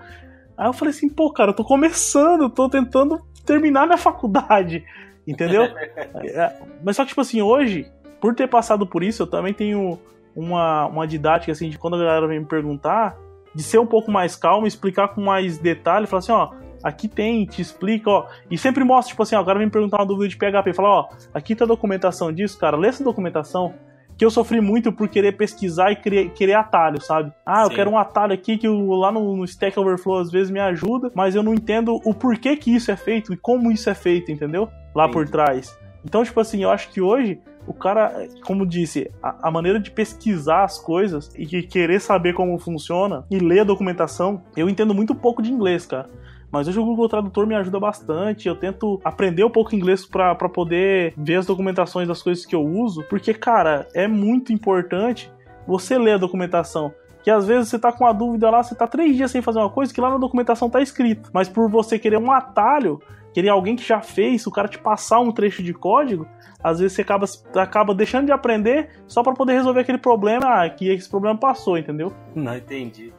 [0.57, 4.85] Aí eu falei assim, pô, cara, eu tô começando, eu tô tentando terminar minha faculdade,
[5.27, 5.63] entendeu?
[5.63, 9.99] é, mas só que, tipo assim, hoje, por ter passado por isso, eu também tenho
[10.37, 13.17] uma, uma didática, assim, de quando a galera vem me perguntar,
[13.55, 16.51] de ser um pouco mais calmo, explicar com mais detalhe, falar assim, ó,
[16.83, 18.27] aqui tem, te explica, ó.
[18.51, 20.73] E sempre mostra, tipo assim, ó, agora vem perguntar uma dúvida de PHP.
[20.73, 23.75] Fala, ó, aqui tá a documentação disso, cara, lê essa documentação.
[24.17, 27.33] Que eu sofri muito por querer pesquisar e querer, querer atalho, sabe?
[27.47, 27.71] Ah, Sim.
[27.71, 30.59] eu quero um atalho aqui que eu, lá no, no Stack Overflow às vezes me
[30.59, 33.95] ajuda, mas eu não entendo o porquê que isso é feito e como isso é
[33.95, 34.69] feito, entendeu?
[34.93, 35.13] Lá Sim.
[35.13, 35.79] por trás.
[36.05, 39.91] Então, tipo assim, eu acho que hoje o cara, como disse, a, a, maneira de
[39.91, 44.95] pesquisar as coisas e de querer saber como funciona e ler a documentação, eu entendo
[44.95, 46.09] muito pouco de inglês, cara.
[46.51, 48.49] Mas hoje o Google Tradutor me ajuda bastante.
[48.49, 52.65] Eu tento aprender um pouco inglês para poder ver as documentações das coisas que eu
[52.65, 55.31] uso, porque, cara, é muito importante
[55.67, 56.93] você ler a documentação.
[57.23, 59.59] Que às vezes você tá com uma dúvida lá, você tá três dias sem fazer
[59.59, 61.31] uma coisa que lá na documentação tá escrito.
[61.33, 63.03] Mas por você querer um atalho,
[63.35, 66.27] querer alguém que já fez, o cara te passar um trecho de código,
[66.63, 70.71] às vezes você acaba, acaba deixando de aprender só para poder resolver aquele problema ah,
[70.71, 72.13] que esse problema passou, entendeu?
[72.35, 73.13] Não entendi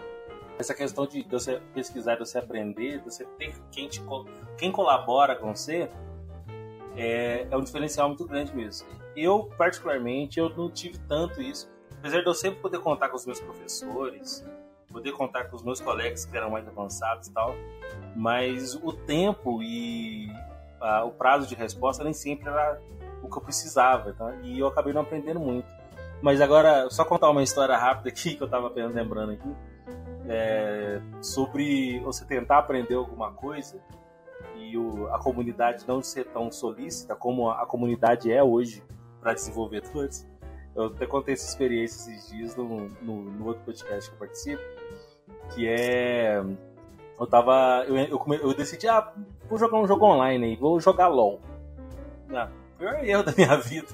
[0.59, 4.03] essa questão de você pesquisar, de você aprender, de você ter quem, te,
[4.57, 5.89] quem colabora com você,
[6.97, 8.85] é, é um diferencial muito grande mesmo.
[9.15, 11.71] Eu, particularmente, eu não tive tanto isso.
[11.97, 14.45] Apesar de eu sempre poder contar com os meus professores,
[14.91, 17.55] poder contar com os meus colegas que eram mais avançados e tal,
[18.13, 20.27] mas o tempo e
[20.81, 22.81] a, o prazo de resposta nem sempre era
[23.23, 24.35] o que eu precisava, tá?
[24.43, 25.67] e eu acabei não aprendendo muito.
[26.21, 29.55] Mas agora, só contar uma história rápida aqui que eu estava lembrando aqui
[30.29, 33.81] é, sobre você tentar aprender alguma coisa
[34.55, 38.83] e o, a comunidade não ser tão solícita como a, a comunidade é hoje
[39.19, 40.29] para desenvolvedores.
[40.75, 44.63] Eu até contei essa experiência esses dias no, no, no, outro podcast que eu participo,
[45.53, 46.41] que é.
[47.19, 47.83] Eu tava.
[47.87, 49.11] Eu, eu, eu decidi, ah,
[49.49, 51.41] vou jogar um jogo online aí, vou jogar LOL.
[52.31, 53.87] Ah, pior erro da minha vida.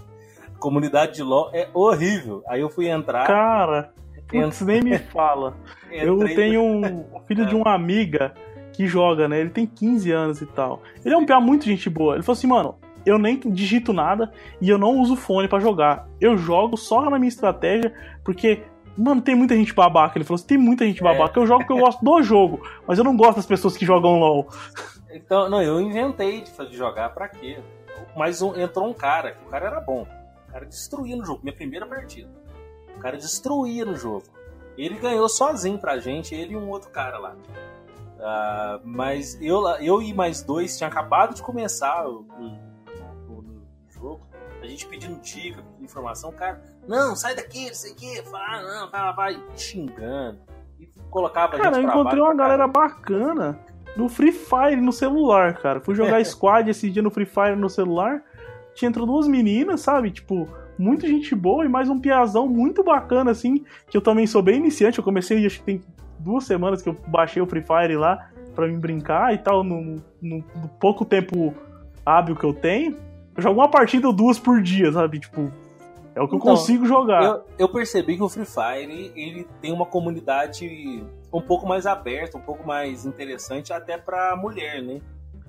[0.53, 2.43] A comunidade de LOL é horrível.
[2.45, 3.25] Aí eu fui entrar.
[3.25, 3.93] Cara!
[4.27, 5.55] Putz, nem me fala.
[5.91, 8.33] eu tenho um filho de uma amiga
[8.73, 9.39] que joga, né?
[9.39, 10.81] Ele tem 15 anos e tal.
[11.03, 12.15] Ele é um piá muito gente boa.
[12.15, 16.07] Ele falou assim, mano, eu nem digito nada e eu não uso fone para jogar.
[16.19, 18.63] Eu jogo só na minha estratégia, porque,
[18.97, 20.17] mano, tem muita gente babaca.
[20.17, 21.39] Ele falou assim, tem muita gente babaca.
[21.39, 21.43] É.
[21.43, 24.19] Eu jogo porque eu gosto do jogo, mas eu não gosto das pessoas que jogam
[24.19, 24.49] LOL.
[25.11, 27.59] Então, não, eu inventei de jogar para quê?
[28.17, 30.05] Mas um, entrou um cara, que o cara era bom.
[30.49, 32.29] O cara destruiu no jogo, minha primeira partida.
[32.95, 34.23] O cara destruía no jogo.
[34.77, 37.35] Ele ganhou sozinho pra gente, ele e um outro cara lá.
[38.15, 42.25] Uh, mas eu, eu e mais dois tinha acabado de começar o,
[43.29, 43.43] o, o,
[43.89, 44.27] jogo.
[44.61, 46.29] A gente pedindo dica, informação.
[46.29, 48.21] O cara, não, sai daqui, não sei o que.
[48.23, 50.39] Fala, não, vai, vai, xingando.
[50.79, 53.59] E colocava cara, a gente eu encontrei uma galera bacana
[53.95, 55.79] no Free Fire no celular, cara.
[55.79, 58.23] Fui jogar Squad esse dia no Free Fire no celular.
[58.73, 60.11] Tinha entrado duas meninas, sabe?
[60.11, 64.41] Tipo, muita gente boa e mais um piazão muito bacana, assim, que eu também sou
[64.41, 64.97] bem iniciante.
[64.97, 65.81] Eu comecei, acho que tem
[66.19, 68.29] duas semanas que eu baixei o Free Fire lá.
[68.53, 71.53] pra mim brincar e tal, no, no, no pouco tempo
[72.05, 72.97] hábil que eu tenho,
[73.35, 75.19] eu jogo uma partida ou duas por dia, sabe?
[75.19, 75.51] Tipo,
[76.15, 77.23] é o que então, eu consigo jogar.
[77.23, 82.37] Eu, eu, percebi que o Free Fire ele tem uma comunidade um pouco mais aberta,
[82.37, 85.01] um pouco mais interessante até pra mulher, né?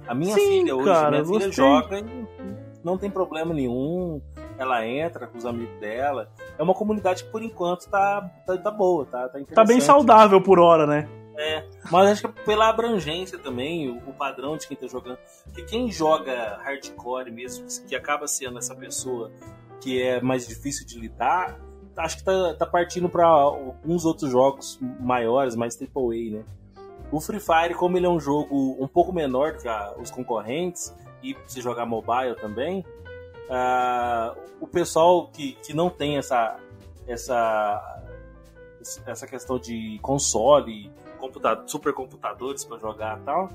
[0.09, 1.53] A minha Sim, filha hoje, cara, minha filha gostei.
[1.53, 2.27] joga e
[2.83, 4.21] não tem problema nenhum.
[4.59, 6.31] Ela entra com os amigos dela.
[6.59, 10.41] É uma comunidade que por enquanto tá, tá, tá boa, tá, tá Tá bem saudável
[10.41, 11.09] por hora, né?
[11.39, 15.19] É, mas acho que pela abrangência também, o, o, padrão de quem tá jogando.
[15.45, 19.31] Porque quem joga hardcore mesmo, que acaba sendo essa pessoa
[19.81, 21.61] que é mais difícil de lidar,
[21.97, 26.45] acho que tá, tá partindo para alguns outros jogos maiores, mais AAA, né?
[27.13, 30.93] O Free Fire, como ele é um jogo um pouco menor que a, os concorrentes,
[31.23, 32.85] e se jogar mobile também,
[33.49, 36.57] uh, o pessoal que, que não tem essa,
[37.07, 38.03] essa,
[39.07, 43.49] essa questão de console, computador, supercomputadores para jogar e tal,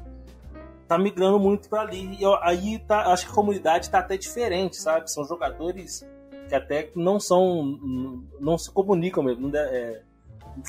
[0.87, 2.17] tá migrando muito para ali.
[2.19, 5.11] E aí tá, acho que a comunidade tá até diferente, sabe?
[5.11, 6.05] São jogadores
[6.49, 7.79] que até não são.
[8.39, 9.47] não se comunicam mesmo.
[9.47, 10.01] Não é,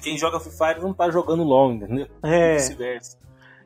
[0.03, 2.07] quem joga Free Fire não tá jogando long, entendeu?
[2.23, 2.55] É.
[2.55, 3.19] Vice-versa.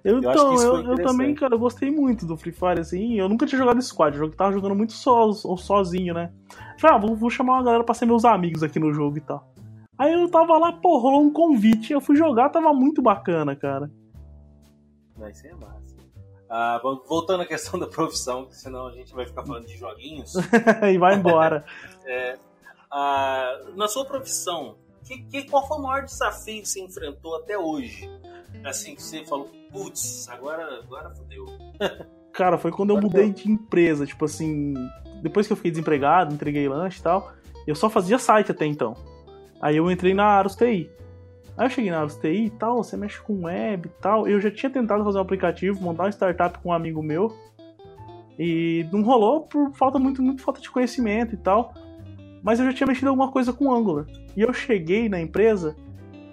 [0.07, 3.15] Eu, eu, então, eu, eu, também, cara, eu gostei muito do Free Fire, assim.
[3.15, 6.33] Eu nunca tinha jogado squad, eu tava jogando muito só, ou sozinho, né?
[6.79, 9.21] Falei, ah, vou, vou, chamar uma galera pra ser meus amigos aqui no jogo e
[9.21, 9.53] tal.
[9.99, 13.91] Aí eu tava lá, pô, rolou um convite, eu fui jogar, tava muito bacana, cara.
[15.17, 15.97] Vai ser massa.
[16.49, 20.35] Ah, voltando à questão da profissão, senão a gente vai ficar falando de joguinhos.
[20.89, 21.65] e vai embora.
[22.07, 22.39] é,
[22.93, 27.59] ah, na sua profissão, que, que, qual foi o maior desafio que você enfrentou até
[27.59, 28.09] hoje?
[28.65, 31.47] Assim, que você falou, putz, agora, agora fodeu.
[32.33, 34.05] Cara, foi quando eu mudei de empresa.
[34.05, 34.75] Tipo assim,
[35.23, 37.33] depois que eu fiquei desempregado, entreguei lanche e tal,
[37.67, 38.95] eu só fazia site até então.
[39.61, 40.91] Aí eu entrei na Aros TI.
[41.57, 44.29] Aí eu cheguei na Aros TI e tal, você mexe com web e tal.
[44.29, 47.35] Eu já tinha tentado fazer um aplicativo, montar uma startup com um amigo meu.
[48.39, 51.73] E não rolou por falta muito, muito falta de conhecimento e tal.
[52.43, 54.07] Mas eu já tinha mexido alguma coisa com Angular.
[54.37, 55.75] E eu cheguei na empresa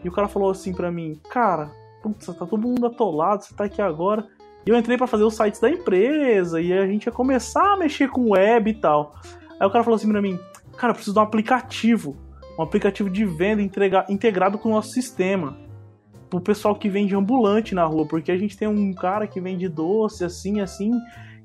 [0.03, 1.71] e o cara falou assim pra mim: Cara,
[2.03, 4.27] putz, tá todo mundo atolado, você tá aqui agora.
[4.65, 7.77] E eu entrei para fazer os sites da empresa e a gente ia começar a
[7.77, 9.15] mexer com web e tal.
[9.59, 10.39] Aí o cara falou assim pra mim:
[10.77, 12.15] Cara, eu preciso de um aplicativo.
[12.57, 15.57] Um aplicativo de venda entrega, integrado com o nosso sistema.
[16.29, 18.07] Pro pessoal que vende ambulante na rua.
[18.07, 20.91] Porque a gente tem um cara que vende doce, assim, assim.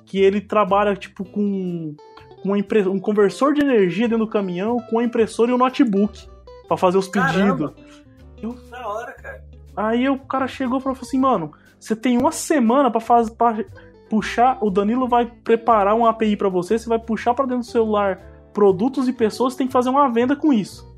[0.05, 1.95] Que ele trabalha, tipo, com
[2.45, 2.57] uma
[2.91, 6.29] um conversor de energia dentro do caminhão, com a impressora e o notebook
[6.67, 7.73] para fazer os pedidos.
[8.41, 8.55] Eu...
[8.71, 9.48] Da hora, cara.
[9.79, 13.65] Aí o cara chegou e falou assim, mano, você tem uma semana para fazer pra
[14.11, 17.71] puxar, o Danilo vai preparar um API para você, você vai puxar para dentro do
[17.71, 18.21] celular
[18.53, 20.93] produtos e pessoas, você tem que fazer uma venda com isso.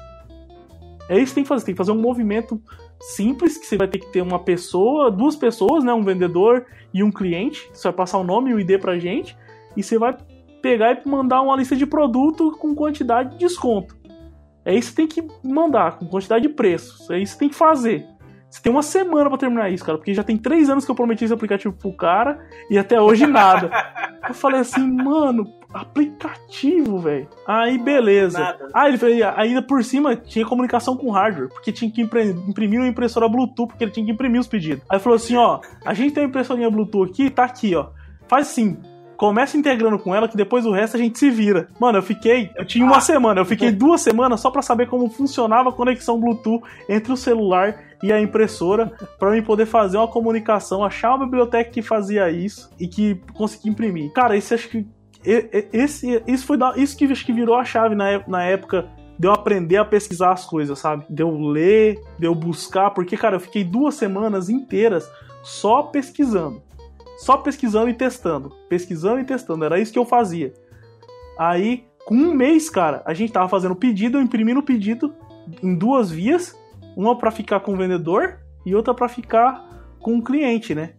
[1.10, 2.58] É isso que tem que fazer, tem que fazer um movimento
[3.00, 6.64] simples, que você vai ter que ter uma pessoa, duas pessoas, né, um vendedor
[6.94, 9.36] e um cliente, você vai passar o nome e o ID pra gente,
[9.76, 10.16] e você vai
[10.62, 13.94] pegar e mandar uma lista de produto com quantidade de desconto.
[14.64, 17.10] É isso que tem que mandar, com quantidade de preços.
[17.10, 18.06] É isso que tem que fazer.
[18.50, 20.94] Você tem uma semana para terminar isso, cara, porque já tem três anos que eu
[20.94, 23.70] prometi esse aplicativo pro cara e até hoje nada.
[24.28, 27.28] eu falei assim, mano, aplicativo, velho.
[27.46, 28.40] Aí beleza.
[28.40, 28.68] Nada.
[28.74, 32.88] Aí ele falou, ainda por cima tinha comunicação com hardware, porque tinha que imprimir uma
[32.88, 34.82] impressora Bluetooth, porque ele tinha que imprimir os pedidos.
[34.90, 37.90] Aí falou assim, ó, a gente tem uma impressorinha Bluetooth aqui, tá aqui, ó.
[38.26, 38.76] Faz assim,
[39.20, 41.68] começa integrando com ela, que depois o resto a gente se vira.
[41.78, 42.50] Mano, eu fiquei.
[42.56, 43.00] Eu tinha uma ah.
[43.02, 47.16] semana, eu fiquei duas semanas só para saber como funcionava a conexão Bluetooth entre o
[47.16, 52.30] celular e a impressora, para mim poder fazer uma comunicação, achar uma biblioteca que fazia
[52.30, 54.12] isso e que conseguia imprimir.
[54.12, 54.86] Cara, esse acho que.
[55.22, 59.32] Esse, isso foi isso que acho que virou a chave na, na época de eu
[59.32, 61.04] aprender a pesquisar as coisas, sabe?
[61.10, 65.10] De eu ler, de eu buscar, porque, cara, eu fiquei duas semanas inteiras
[65.42, 66.62] só pesquisando
[67.20, 68.50] só pesquisando e testando.
[68.68, 69.64] Pesquisando e testando.
[69.64, 70.54] Era isso que eu fazia.
[71.38, 75.14] Aí, com um mês, cara, a gente tava fazendo pedido, eu imprimindo o pedido
[75.62, 76.58] em duas vias.
[76.96, 79.66] Uma para ficar com o vendedor e outra para ficar
[80.00, 80.94] com o cliente, né?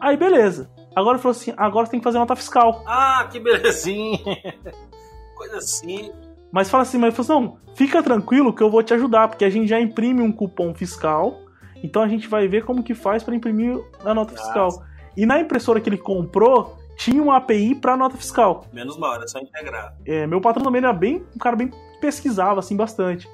[0.00, 0.70] Aí, beleza.
[0.94, 2.82] Agora falou assim: agora você tem que fazer nota fiscal.
[2.86, 4.18] Ah, que belezinha!
[5.36, 6.12] Coisa assim.
[6.50, 9.44] Mas fala assim, mas falou assim, não, fica tranquilo que eu vou te ajudar, porque
[9.44, 11.40] a gente já imprime um cupom fiscal,
[11.82, 14.44] então a gente vai ver como que faz para imprimir a nota Nossa.
[14.44, 14.84] fiscal.
[15.16, 18.66] E na impressora que ele comprou, tinha uma API para nota fiscal.
[18.70, 19.96] Menos mal, era só integrar.
[20.04, 23.26] É, meu patrão também era bem um cara bem pesquisava assim bastante.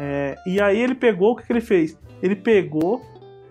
[0.00, 1.98] É, e aí ele pegou o que, que ele fez?
[2.22, 3.02] Ele pegou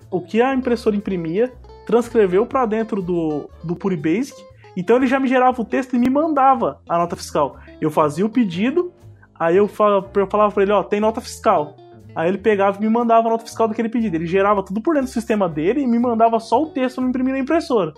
[0.09, 1.51] o que a impressora imprimia,
[1.85, 4.35] transcreveu para dentro do, do Puri Basic.
[4.75, 7.57] Então ele já me gerava o texto e me mandava a nota fiscal.
[7.79, 8.93] Eu fazia o pedido,
[9.37, 11.75] aí eu falava, para ele, ó, tem nota fiscal.
[12.15, 14.15] Aí ele pegava e me mandava a nota fiscal daquele pedido.
[14.15, 17.09] Ele gerava tudo por dentro do sistema dele e me mandava só o texto me
[17.09, 17.93] imprimir na impressora.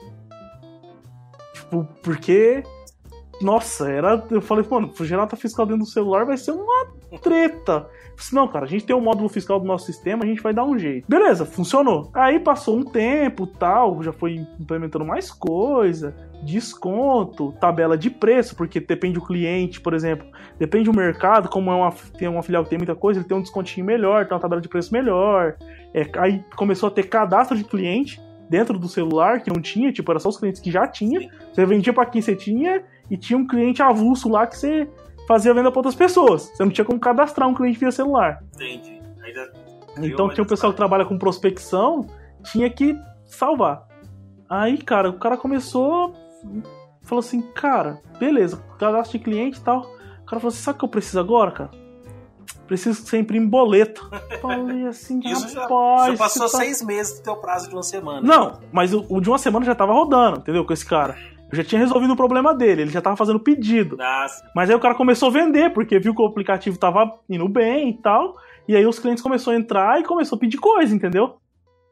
[1.54, 2.64] Tipo, porque.
[3.42, 4.24] Nossa, era.
[4.30, 6.88] Eu falei, mano, gerar nota fiscal dentro do celular vai ser uma
[7.22, 7.88] treta.
[8.16, 10.42] Disse, não, cara, a gente tem o um módulo fiscal do nosso sistema, a gente
[10.42, 11.06] vai dar um jeito.
[11.08, 12.10] Beleza, funcionou.
[12.14, 18.80] Aí passou um tempo, tal, já foi implementando mais coisa, desconto, tabela de preço, porque
[18.80, 20.28] depende do cliente, por exemplo,
[20.60, 23.38] depende do mercado, como é uma, tem uma filial que tem muita coisa, ele tem
[23.38, 25.56] um descontinho melhor, tem uma tabela de preço melhor.
[25.94, 30.12] É, aí começou a ter cadastro de cliente dentro do celular que não tinha, tipo,
[30.12, 31.30] era só os clientes que já tinha.
[31.52, 34.90] Você vendia para quem você tinha e tinha um cliente avulso lá que você
[35.28, 36.44] fazia venda para outras pessoas.
[36.54, 38.44] Você não tinha como cadastrar um cliente via celular.
[38.56, 39.02] Entendi.
[39.96, 42.08] Ainda então tinha o pessoal que trabalha com prospecção,
[42.44, 43.88] tinha que salvar.
[44.50, 46.14] Aí, cara, o cara começou.
[47.02, 49.82] Falou assim, cara, beleza, cadastro de cliente e tal.
[49.82, 51.70] O cara falou assim, sabe o que eu preciso agora, cara?
[52.66, 54.10] Preciso que você imprime boleto.
[54.42, 56.06] Falei assim, Isso rapaz.
[56.06, 58.22] já, já passou tá- seis meses do teu prazo de uma semana.
[58.22, 60.66] Não, mas o, o de uma semana já tava rodando, entendeu?
[60.66, 61.18] Com esse cara.
[61.54, 63.96] Eu já tinha resolvido o problema dele, ele já tava fazendo pedido.
[63.96, 67.48] Nossa, Mas aí o cara começou a vender, porque viu que o aplicativo tava indo
[67.48, 68.36] bem e tal.
[68.68, 71.38] E aí os clientes começaram a entrar e começou a pedir coisa, entendeu?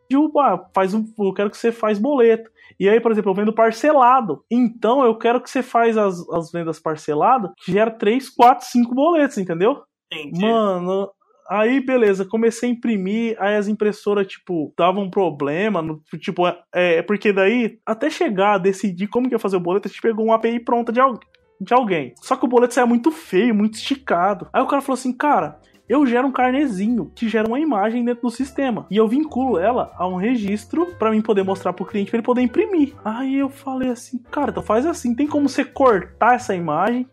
[0.10, 2.50] Pediu, ah, faz um, eu quero que você faz boleto.
[2.80, 4.44] E aí, por exemplo, eu vendo parcelado.
[4.50, 8.96] Então eu quero que você faz as, as vendas parcelado, que gera 3, 4, 5
[8.96, 9.84] boletos, entendeu?
[10.12, 10.42] entendi.
[10.42, 11.08] Mano,
[11.50, 16.56] aí beleza, comecei a imprimir, aí as impressoras, tipo, davam um problema, no- tipo, é,
[16.74, 20.02] é porque daí, até chegar a decidir como que ia fazer o boleto, a gente
[20.02, 21.20] pegou uma API pronta de, al-
[21.60, 22.14] de alguém.
[22.22, 24.48] Só que o boleto saia muito feio, muito esticado.
[24.54, 28.22] Aí o cara falou assim, cara, eu gero um carnezinho que gera uma imagem dentro
[28.22, 28.86] do sistema.
[28.90, 32.26] E eu vinculo ela a um registro pra mim poder mostrar pro cliente pra ele
[32.26, 32.94] poder imprimir.
[33.04, 37.06] Aí eu falei assim, cara, então faz assim, tem como você cortar essa imagem,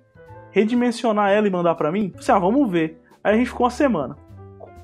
[0.53, 2.13] redimensionar ela e mandar pra mim?
[2.21, 3.01] Falei, ah, vamos ver.
[3.23, 4.17] Aí a gente ficou uma semana.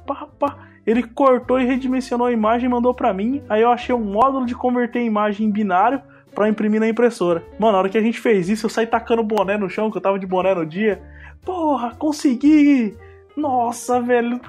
[0.07, 0.57] Pá, pá.
[0.87, 3.42] Ele cortou e redimensionou a imagem e mandou pra mim.
[3.49, 6.03] Aí eu achei um módulo de converter a imagem em binário
[6.35, 7.42] pra imprimir na impressora.
[7.59, 9.97] Mano, na hora que a gente fez isso, eu saí tacando boné no chão, que
[9.97, 11.01] eu tava de boné no dia.
[11.42, 12.97] Porra, consegui!
[13.37, 14.40] Nossa, velho.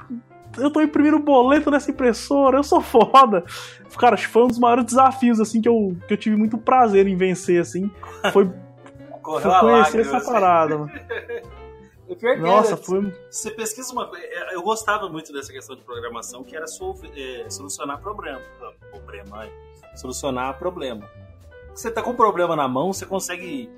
[0.58, 3.44] Eu tô imprimindo boleto nessa impressora, eu sou foda.
[3.98, 6.58] Cara, acho que foi um dos maiores desafios, assim, que eu, que eu tive muito
[6.58, 7.90] prazer em vencer, assim.
[8.32, 8.46] Foi,
[9.24, 10.32] foi conhecer lágrima, essa assim.
[10.32, 10.92] parada, mano.
[12.08, 13.14] O pior que Nossa, é, foi.
[13.30, 14.26] Você pesquisa uma coisa.
[14.52, 18.42] Eu gostava muito dessa questão de programação, que era é, solucionar problema.
[18.92, 19.52] Problema, ai.
[19.96, 21.10] Solucionar problema.
[21.74, 23.70] Você tá com um problema na mão, você consegue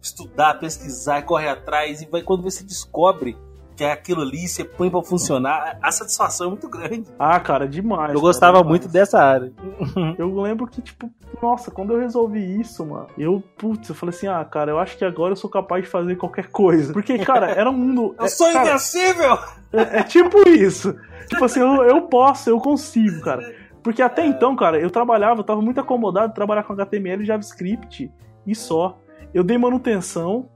[0.00, 3.36] estudar, pesquisar, correr atrás, e vai quando você descobre
[3.76, 7.04] que é aquilo ali, você põe pra funcionar, a satisfação é muito grande.
[7.18, 8.10] Ah, cara, demais.
[8.10, 8.68] Eu cara, gostava demais.
[8.68, 9.52] muito dessa área.
[10.18, 11.10] Eu lembro que, tipo,
[11.42, 14.96] nossa, quando eu resolvi isso, mano, eu, putz, eu falei assim, ah, cara, eu acho
[14.96, 16.92] que agora eu sou capaz de fazer qualquer coisa.
[16.92, 18.14] Porque, cara, era um mundo.
[18.20, 19.38] Eu sou cara, invencível!
[19.72, 20.94] é, é tipo isso.
[21.28, 23.54] Tipo assim, eu, eu posso, eu consigo, cara.
[23.82, 27.26] Porque até então, cara, eu trabalhava, eu tava muito acomodado de trabalhar com HTML e
[27.26, 28.10] JavaScript
[28.46, 28.98] e só.
[29.34, 30.48] Eu dei manutenção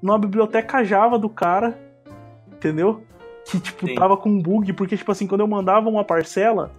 [0.00, 1.78] numa biblioteca Java do cara,
[2.62, 3.02] entendeu?
[3.44, 3.94] Que, tipo, Sim.
[3.96, 6.70] tava com um bug, porque, tipo assim, quando eu mandava uma parcela,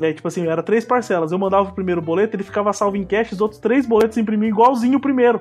[0.00, 1.32] é, tipo assim, era três parcelas.
[1.32, 4.48] Eu mandava o primeiro boleto, ele ficava salvo em cache, os outros três boletos imprimiam
[4.48, 5.40] igualzinho o primeiro.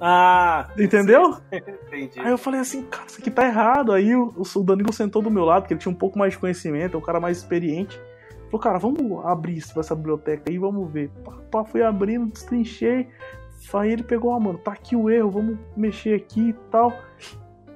[0.00, 1.36] Ah, Entendeu?
[1.52, 2.18] entendi.
[2.18, 3.92] Aí eu falei assim, cara, isso aqui tá errado.
[3.92, 6.38] Aí o, o Danilo sentou do meu lado, que ele tinha um pouco mais de
[6.38, 8.00] conhecimento, é um cara mais experiente.
[8.46, 11.08] Falou, cara, vamos abrir isso, essa biblioteca aí, vamos ver.
[11.24, 13.08] Pá, pá, fui abrindo, destrinchei.
[13.72, 16.92] Aí ele pegou, ah, mano, tá aqui o erro, vamos mexer aqui e tal.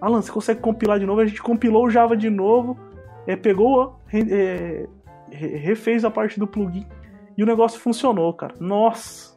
[0.00, 1.20] Alan, você consegue compilar de novo?
[1.20, 2.76] A gente compilou o Java de novo,
[3.26, 4.86] é, pegou, é,
[5.30, 6.86] re- refez a parte do plugin
[7.36, 8.54] e o negócio funcionou, cara.
[8.60, 9.34] Nossa!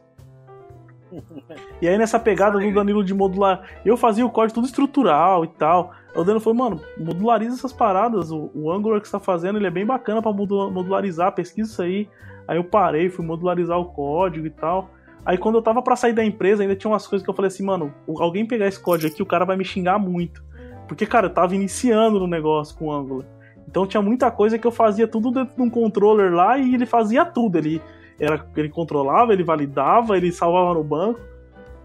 [1.82, 5.48] E aí nessa pegada do Danilo de modular, eu fazia o código tudo estrutural e
[5.48, 5.90] tal.
[6.14, 8.30] O Danilo falou, mano, modulariza essas paradas.
[8.30, 11.68] O, o Angular que você tá fazendo, ele é bem bacana pra modu- modularizar, pesquisa
[11.68, 12.08] isso aí.
[12.46, 14.90] Aí eu parei, fui modularizar o código e tal.
[15.24, 17.48] Aí quando eu tava pra sair da empresa, ainda tinha umas coisas que eu falei
[17.48, 20.42] assim, mano, alguém pegar esse código aqui, o cara vai me xingar muito.
[20.90, 23.24] Porque, cara, eu tava iniciando no negócio com o Angular.
[23.68, 26.84] Então tinha muita coisa que eu fazia tudo dentro de um controller lá e ele
[26.84, 27.56] fazia tudo.
[27.58, 27.80] Ele,
[28.18, 31.20] era, ele controlava, ele validava, ele salvava no banco.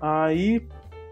[0.02, 0.68] Aí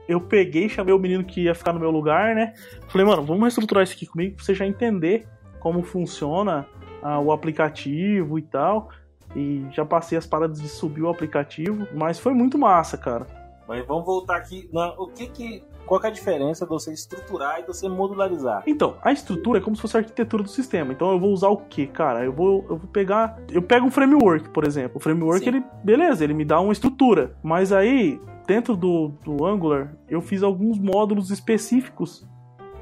[0.07, 2.53] eu peguei, chamei o menino que ia ficar no meu lugar, né?
[2.87, 5.27] Falei, mano, vamos reestruturar isso aqui comigo pra você já entender
[5.59, 6.65] como funciona
[7.03, 8.89] ah, o aplicativo e tal.
[9.35, 13.27] E já passei as paradas de subir o aplicativo, mas foi muito massa, cara.
[13.67, 14.67] Mas vamos voltar aqui.
[14.73, 15.63] na- o que que.
[15.85, 18.63] Qual é a diferença de você estruturar e de você modularizar?
[18.65, 20.93] Então, a estrutura é como se fosse a arquitetura do sistema.
[20.93, 22.23] Então eu vou usar o que, cara?
[22.23, 23.37] Eu vou, eu vou pegar.
[23.51, 24.97] Eu pego um framework, por exemplo.
[24.97, 25.49] O framework, Sim.
[25.49, 25.63] ele.
[25.83, 27.35] Beleza, ele me dá uma estrutura.
[27.43, 32.27] Mas aí, dentro do, do Angular, eu fiz alguns módulos específicos,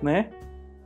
[0.01, 0.29] né?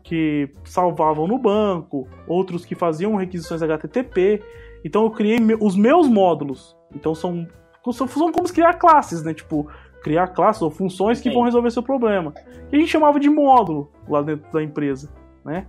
[0.05, 4.41] que salvavam no banco, outros que faziam requisições HTTP.
[4.85, 6.77] Então eu criei os meus módulos.
[6.93, 7.47] Então são,
[7.91, 9.33] são como criar classes, né?
[9.33, 9.67] Tipo,
[10.05, 11.33] criar classes ou funções que Sim.
[11.33, 12.31] vão resolver seu problema.
[12.69, 15.11] Que a gente chamava de módulo lá dentro da empresa,
[15.43, 15.65] né?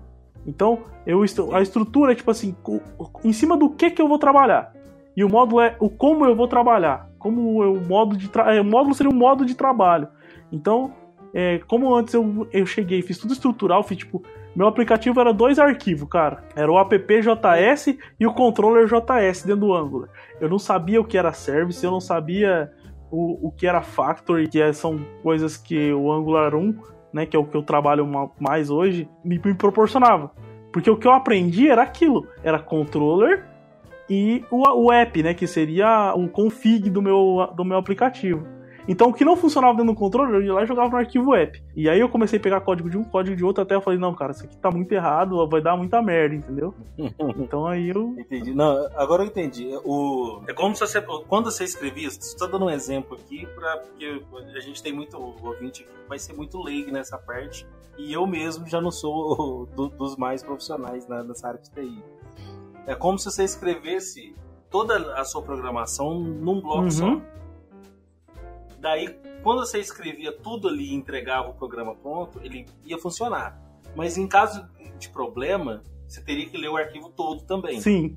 [0.47, 1.23] Então, eu,
[1.55, 2.55] a estrutura é tipo assim,
[3.25, 4.75] em cima do que que eu vou trabalhar.
[5.17, 7.09] E o módulo é o como eu vou trabalhar.
[7.19, 8.55] Como o modo de tra...
[8.55, 10.07] É, o módulo seria um modo de trabalho.
[10.53, 10.93] Então,
[11.33, 14.23] é, como antes eu, eu cheguei, fiz tudo estrutural, fiz tipo,
[14.55, 16.45] meu aplicativo era dois arquivos, cara.
[16.55, 20.11] Era o appjs e o controller JS dentro do Angular.
[20.39, 22.71] Eu não sabia o que era service, eu não sabia
[23.11, 26.75] o, o que era factory, que é, são coisas que o Angular 1,
[27.13, 28.07] né, que é o que eu trabalho
[28.39, 30.31] mais hoje, me, me proporcionava.
[30.73, 33.45] Porque o que eu aprendi era aquilo, era controller
[34.09, 38.47] e o, o app, né, que seria o config do meu, do meu aplicativo.
[38.89, 41.35] Então, o que não funcionava dentro do controle, eu ia lá e jogava no arquivo
[41.35, 41.63] app.
[41.75, 43.99] E aí eu comecei a pegar código de um, código de outro, até eu falei,
[43.99, 46.75] não, cara, isso aqui tá muito errado, vai dar muita merda, entendeu?
[47.39, 48.15] então aí eu.
[48.19, 48.55] Entendi.
[48.55, 49.69] Não, agora eu entendi.
[49.85, 50.43] O...
[50.47, 51.01] É como se você.
[51.01, 54.23] Quando você escrevia, estou dando um exemplo aqui, pra, porque
[54.55, 57.67] a gente tem muito ouvinte aqui que vai ser muito leigo nessa parte.
[57.99, 62.03] E eu mesmo já não sou do, dos mais profissionais né, nessa área de TI.
[62.87, 64.35] É como se você escrevesse
[64.71, 66.91] toda a sua programação num bloco uhum.
[66.91, 67.21] só.
[68.87, 73.59] Daí, quando você escrevia tudo ali e entregava o programa pronto, ele ia funcionar.
[73.97, 74.65] Mas em caso
[74.97, 77.81] de problema, você teria que ler o arquivo todo também.
[77.81, 78.17] Sim.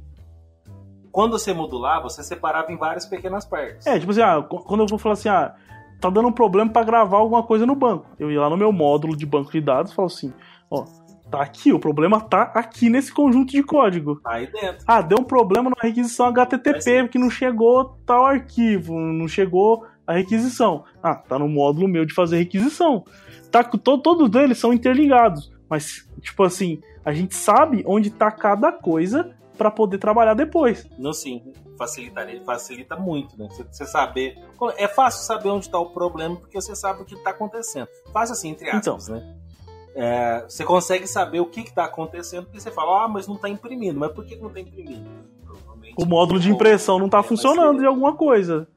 [1.12, 3.88] Quando você modulava, você separava em várias pequenas partes.
[3.88, 5.56] É, tipo assim, ah, quando eu vou falar assim, ah,
[6.00, 8.06] tá dando um problema para gravar alguma coisa no banco.
[8.20, 10.32] Eu ia lá no meu módulo de banco de dados e falo assim,
[10.70, 10.86] ó,
[11.32, 14.20] tá aqui, o problema tá aqui nesse conjunto de código.
[14.22, 14.86] Tá aí dentro.
[14.86, 20.14] Ah, deu um problema na requisição HTTP, que não chegou tal arquivo, não chegou a
[20.14, 20.84] requisição.
[21.04, 23.06] Ah, tá no módulo meu de fazer requisição.
[23.52, 28.72] Tá, to, todos eles são interligados, mas, tipo assim, a gente sabe onde tá cada
[28.72, 30.88] coisa para poder trabalhar depois.
[30.98, 33.48] Não, sim, facilitaria, facilita muito, né?
[33.72, 34.36] Você saber.
[34.78, 37.88] É fácil saber onde está o problema porque você sabe o que está acontecendo.
[38.12, 39.36] Fácil assim, entre aspas, então, né?
[39.96, 43.48] É, você consegue saber o que está acontecendo porque você fala, ah, mas não está
[43.48, 44.00] imprimindo.
[44.00, 45.08] Mas por que não está imprimindo?
[45.98, 48.68] o módulo de impressão não está funcionando de alguma coisa.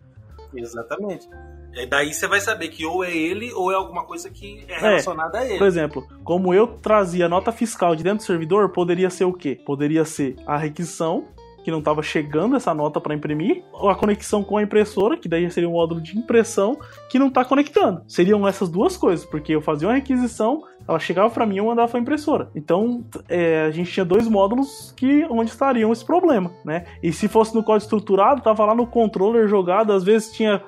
[0.55, 1.29] Exatamente.
[1.75, 4.73] E daí você vai saber que ou é ele ou é alguma coisa que é,
[4.75, 5.59] é relacionada é, a ele.
[5.59, 9.59] Por exemplo, como eu trazia nota fiscal de dentro do servidor, poderia ser o quê?
[9.65, 11.29] Poderia ser a requisição,
[11.65, 15.29] que não estava chegando essa nota para imprimir, ou a conexão com a impressora, que
[15.29, 16.79] daí seria um módulo de impressão,
[17.09, 18.03] que não está conectando.
[18.07, 21.67] Seriam essas duas coisas, porque eu fazia uma requisição, ela chegava para mim e eu
[21.67, 22.51] mandava para a impressora.
[22.55, 26.85] Então, é, a gente tinha dois módulos que onde estariam esse problema, né?
[27.03, 30.63] E se fosse no código estruturado, tava lá no controller jogado, às vezes tinha,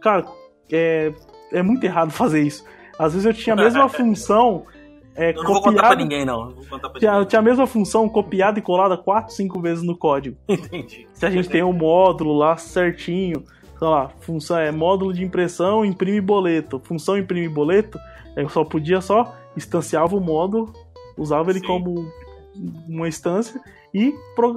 [0.00, 0.24] cara,
[0.72, 1.12] é,
[1.52, 2.64] é muito errado fazer isso.
[2.98, 4.64] Às vezes eu tinha a mesma função
[5.18, 6.50] é, eu não vou contar pra ninguém, não.
[6.50, 7.26] não pra tinha, ninguém.
[7.26, 10.36] tinha, a mesma função copiada e colada 4, 5 vezes no código.
[10.48, 11.08] Entendi.
[11.12, 13.42] Se a gente tem um módulo lá certinho,
[13.76, 16.80] sei lá, função é módulo de impressão, imprime boleto.
[16.84, 17.98] Função imprime boleto,
[18.36, 20.72] eu só podia só instanciava o módulo,
[21.16, 21.66] usava ele Sim.
[21.66, 22.10] como
[22.88, 23.60] uma instância
[23.94, 24.14] e,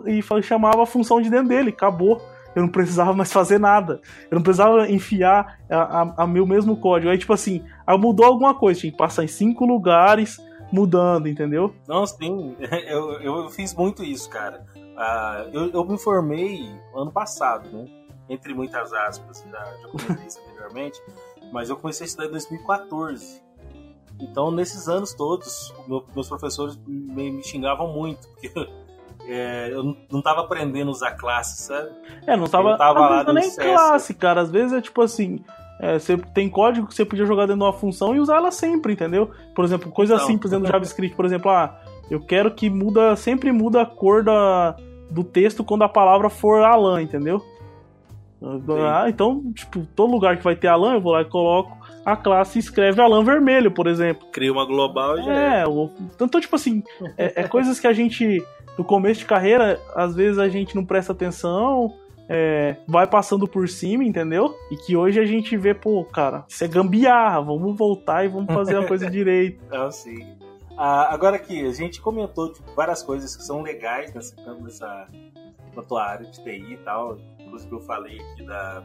[0.07, 2.21] e chamava a função de dentro dele, acabou.
[2.53, 4.01] Eu não precisava mais fazer nada.
[4.29, 7.09] Eu não precisava enfiar a, a, a meu mesmo código.
[7.09, 10.37] Aí, tipo assim, aí mudou alguma coisa, tinha que passar em cinco lugares
[10.71, 11.73] mudando, entendeu?
[11.87, 12.55] Não, sim,
[12.87, 14.65] eu, eu fiz muito isso, cara.
[14.75, 17.85] Uh, eu, eu me formei ano passado, né?
[18.29, 21.01] Entre muitas aspas, já, já comentei isso anteriormente,
[21.51, 23.41] mas eu comecei a estudar em 2014.
[24.19, 28.51] Então, nesses anos todos, meu, meus professores me, me, xingavam muito, porque
[29.27, 31.89] é, eu não estava aprendendo a usar classe, sabe?
[32.27, 34.41] É, não estava, aprendendo nem classe, cara.
[34.41, 35.43] Às vezes é tipo assim,
[35.79, 38.51] é, você tem código que você podia jogar dentro de uma função e usar ela
[38.51, 39.31] sempre, entendeu?
[39.55, 43.15] Por exemplo, coisa então, simples dentro do JavaScript, por exemplo, ah, eu quero que muda,
[43.15, 44.75] sempre muda a cor da,
[45.09, 47.43] do texto quando a palavra for Alan, entendeu?
[48.85, 52.15] Ah, então, tipo, todo lugar que vai ter Alan, eu vou lá e coloco a
[52.15, 54.27] classe escreve Alan vermelho, por exemplo.
[54.31, 55.63] Cria uma global e já é.
[55.63, 55.65] é.
[56.15, 56.83] Então, tipo assim,
[57.17, 58.43] é, é coisas que a gente,
[58.77, 61.93] no começo de carreira, às vezes a gente não presta atenção,
[62.27, 64.55] é, vai passando por cima, entendeu?
[64.71, 68.53] E que hoje a gente vê, pô, cara, isso é gambiarra, vamos voltar e vamos
[68.53, 69.63] fazer a coisa direito.
[69.69, 70.25] Não, sim.
[70.77, 75.07] Ah, agora aqui, a gente comentou tipo, várias coisas que são legais nessa, nessa,
[75.75, 77.17] na tua área de TI e tal.
[77.39, 78.83] Inclusive eu falei aqui da,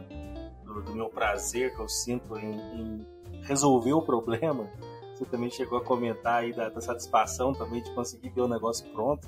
[0.81, 3.07] do, meu prazer que eu sinto em, em,
[3.43, 4.69] resolver o problema.
[5.15, 8.87] Você também chegou a comentar aí da, da satisfação também de conseguir ver o negócio
[8.91, 9.27] pronto.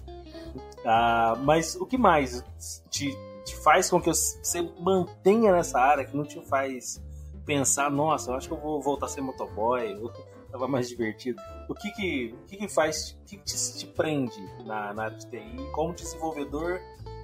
[0.86, 2.44] Ah, mas o que mais
[2.90, 3.18] te
[3.50, 7.02] te faz com que você mantenha nessa área, que não te faz
[7.46, 10.00] pensar, nossa, eu acho que eu vou voltar a ser motoboy,
[10.52, 11.42] tava mais divertido.
[11.68, 15.12] O que que, o que, que faz, o que, que te, te, prende na, na
[15.12, 15.40] TI
[15.74, 16.80] como desenvolvedor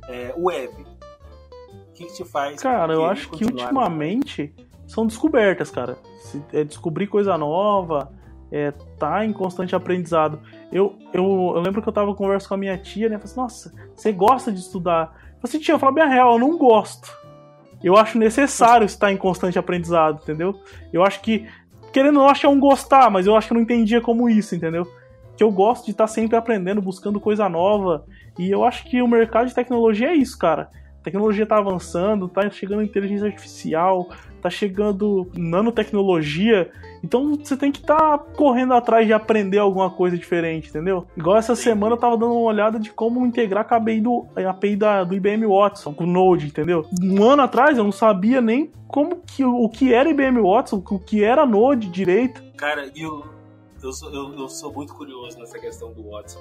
[0.07, 0.73] é, web?
[1.95, 2.61] O que, que te faz?
[2.61, 4.53] Cara, eu acho que ultimamente
[4.85, 5.97] são descobertas, cara.
[6.51, 8.11] É descobrir coisa nova,
[8.51, 10.41] é, tá em constante aprendizado.
[10.73, 13.15] Eu, eu, eu lembro que eu tava conversando com a minha tia, né?
[13.15, 15.03] Eu falei assim, nossa, você gosta de estudar?
[15.05, 17.09] Eu falei assim, tia, eu falo bem real, eu não gosto.
[17.81, 20.59] Eu acho necessário estar em constante aprendizado, entendeu?
[20.91, 21.47] Eu acho que,
[21.93, 24.01] querendo ou não, acho que é um gostar, mas eu acho que eu não entendia
[24.01, 24.85] como isso, entendeu?
[25.37, 28.03] Que eu gosto de estar sempre aprendendo, buscando coisa nova.
[28.37, 30.69] E eu acho que o mercado de tecnologia é isso, cara.
[31.05, 34.09] Tecnologia tá avançando, tá chegando inteligência artificial,
[34.41, 36.71] tá chegando nanotecnologia.
[37.03, 41.05] Então você tem que estar tá correndo atrás de aprender alguma coisa diferente, entendeu?
[41.15, 44.49] Igual essa semana eu tava dando uma olhada de como integrar a API do, a
[44.49, 46.87] API da, do IBM Watson com o Node, entendeu?
[46.99, 50.99] Um ano atrás eu não sabia nem como que o que era IBM Watson, o
[50.99, 52.41] que era Node direito.
[52.57, 53.23] Cara, eu,
[53.83, 56.39] eu, sou, eu, eu sou muito curioso nessa questão do Watson.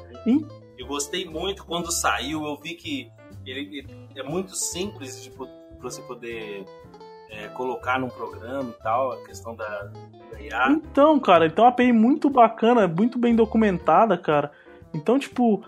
[0.79, 3.11] Eu gostei muito quando saiu, eu vi que
[3.51, 5.47] ele, é muito simples tipo,
[5.79, 6.65] para você poder
[7.31, 9.91] é, colocar num programa e tal, a questão da,
[10.31, 10.71] da IA.
[10.71, 14.53] Então, cara, então a API muito bacana, muito bem documentada, cara.
[14.93, 15.65] Então, tipo,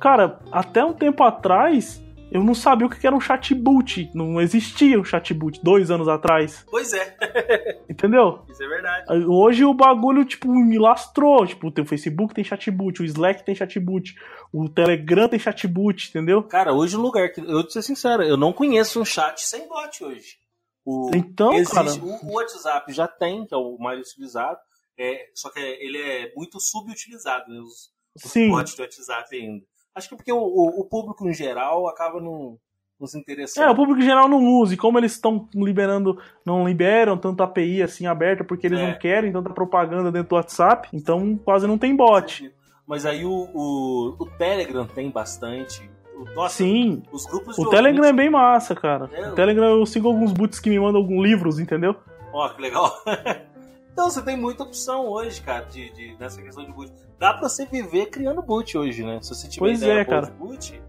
[0.00, 2.01] cara, até um tempo atrás
[2.32, 4.10] eu não sabia o que era um chatbot.
[4.14, 6.64] Não existia um chatbot dois anos atrás.
[6.70, 7.16] Pois é.
[7.88, 8.44] Entendeu?
[8.48, 9.26] Isso é verdade.
[9.26, 11.46] Hoje o bagulho, tipo, me lastrou.
[11.46, 14.14] Tipo, o Facebook tem chatbot, o Slack tem chatbot,
[14.52, 16.42] o Telegram tem chatbot, entendeu?
[16.42, 17.40] Cara, hoje o lugar que.
[17.40, 20.42] Eu vou ser sincero, eu não conheço um chat sem bot hoje.
[20.84, 21.90] O, então, existe, cara...
[22.02, 24.58] o, WhatsApp já tem, que é o mais utilizado,
[24.98, 28.50] é, só que ele é muito subutilizado, né, os, Sim.
[28.50, 29.64] bots do WhatsApp ainda.
[29.94, 32.56] Acho que porque o, o, o público em geral acaba não,
[32.98, 33.64] não se interessando.
[33.64, 37.44] É, o público em geral não usa, e como eles estão liberando, não liberam tanta
[37.44, 38.86] API assim aberta porque eles é.
[38.86, 42.52] não querem tanta propaganda dentro do WhatsApp, então quase não tem bot.
[42.86, 45.88] Mas aí o, o, o Telegram tem bastante,
[46.34, 47.02] nossa, Sim.
[47.10, 49.10] Os grupos O Telegram é bem massa, cara.
[49.12, 51.96] É, o Telegram eu sigo alguns boots que me mandam alguns livros, entendeu?
[52.32, 52.92] Ó, que legal.
[53.92, 56.90] então você tem muita opção hoje, cara, de, de, nessa questão de boot.
[57.18, 59.18] Dá pra você viver criando boot hoje, né?
[59.20, 60.26] Se você tiver pois é, cara.
[60.38, 60.82] boot.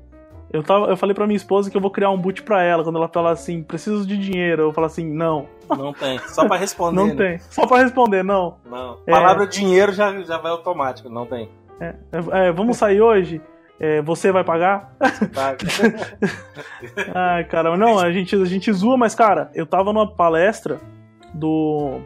[0.51, 2.83] Eu, tava, eu falei pra minha esposa que eu vou criar um boot pra ela.
[2.83, 5.47] Quando ela fala assim, preciso de dinheiro, eu falo assim, não.
[5.67, 6.19] Não tem.
[6.27, 6.95] Só pra responder.
[6.95, 7.15] não né?
[7.15, 7.39] tem.
[7.39, 8.57] Só pra responder, não.
[8.63, 8.99] Não.
[9.07, 9.11] É...
[9.11, 11.49] Palavra dinheiro já, já vai automático, não tem.
[11.79, 13.41] É, é, vamos sair hoje?
[13.79, 14.95] É, você vai pagar?
[15.33, 15.57] Paga.
[17.15, 20.79] Ai, cara, não, a gente, a gente zoa, mas, cara, eu tava numa palestra
[21.33, 22.01] do,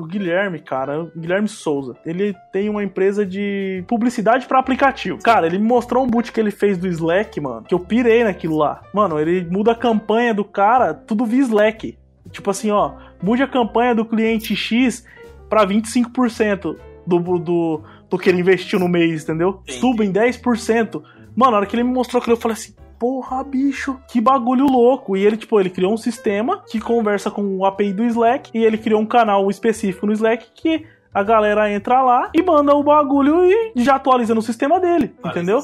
[0.00, 1.94] do Guilherme, cara, Guilherme Souza.
[2.06, 5.18] Ele tem uma empresa de publicidade para aplicativo.
[5.22, 8.24] Cara, ele me mostrou um boot que ele fez do Slack, mano, que eu pirei
[8.24, 8.82] naquilo lá.
[8.94, 11.98] Mano, ele muda a campanha do cara, tudo via Slack.
[12.30, 15.04] Tipo assim, ó, mude a campanha do cliente X
[15.48, 16.76] para 25%
[17.06, 19.62] do, do, do que ele investiu no mês, entendeu?
[19.68, 21.02] Suba em 10%.
[21.36, 24.66] Mano, na hora que ele me mostrou aquilo, eu falei assim, porra, bicho, que bagulho
[24.66, 25.16] louco.
[25.16, 28.62] E ele, tipo, ele criou um sistema que conversa com o API do Slack e
[28.62, 32.84] ele criou um canal específico no Slack que a galera entra lá e manda o
[32.84, 35.60] bagulho e já atualiza no sistema dele, entendeu?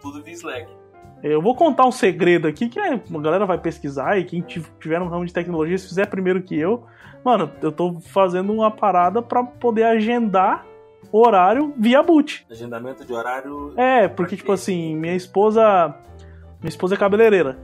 [0.00, 0.68] Tudo via Slack.
[1.20, 5.00] Eu vou contar um segredo aqui que é, a galera vai pesquisar e quem tiver
[5.00, 6.86] no ramo de tecnologia, se fizer primeiro que eu,
[7.24, 10.64] mano, eu tô fazendo uma parada para poder agendar
[11.12, 12.46] horário via boot.
[12.50, 13.72] Agendamento de horário.
[13.76, 15.94] É, porque, tipo assim, minha esposa.
[16.60, 17.58] Minha esposa é cabeleireira.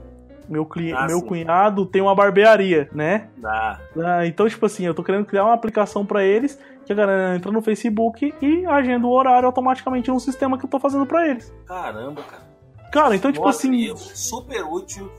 [0.48, 0.92] Meu, cli...
[0.92, 3.28] Ah, meu cunhado tem uma barbearia, né?
[3.42, 3.78] Ah.
[3.96, 4.26] ah.
[4.26, 7.50] Então, tipo assim, eu tô querendo criar uma aplicação para eles que a galera entra
[7.50, 11.52] no Facebook e agenda o horário automaticamente no sistema que eu tô fazendo para eles.
[11.66, 12.42] Caramba, cara.
[12.92, 13.96] Cara, então, tipo Nossa, assim.
[13.96, 15.10] Super útil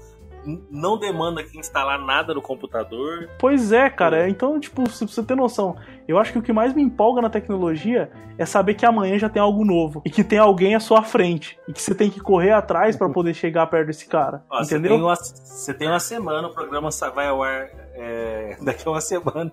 [0.70, 3.30] não demanda que instalar nada no computador.
[3.40, 4.30] Pois é, cara.
[4.30, 5.76] Então, tipo, se você ter noção,
[6.08, 9.30] eu acho que o que mais me empolga na tecnologia é saber que amanhã já
[9.30, 12.20] tem algo novo e que tem alguém à sua frente e que você tem que
[12.20, 14.44] correr atrás para poder chegar perto desse cara.
[14.50, 14.92] Ó, entendeu?
[14.92, 18.92] Você tem, uma, você tem uma semana, o programa vai ao ar é, daqui a
[18.92, 19.52] uma semana.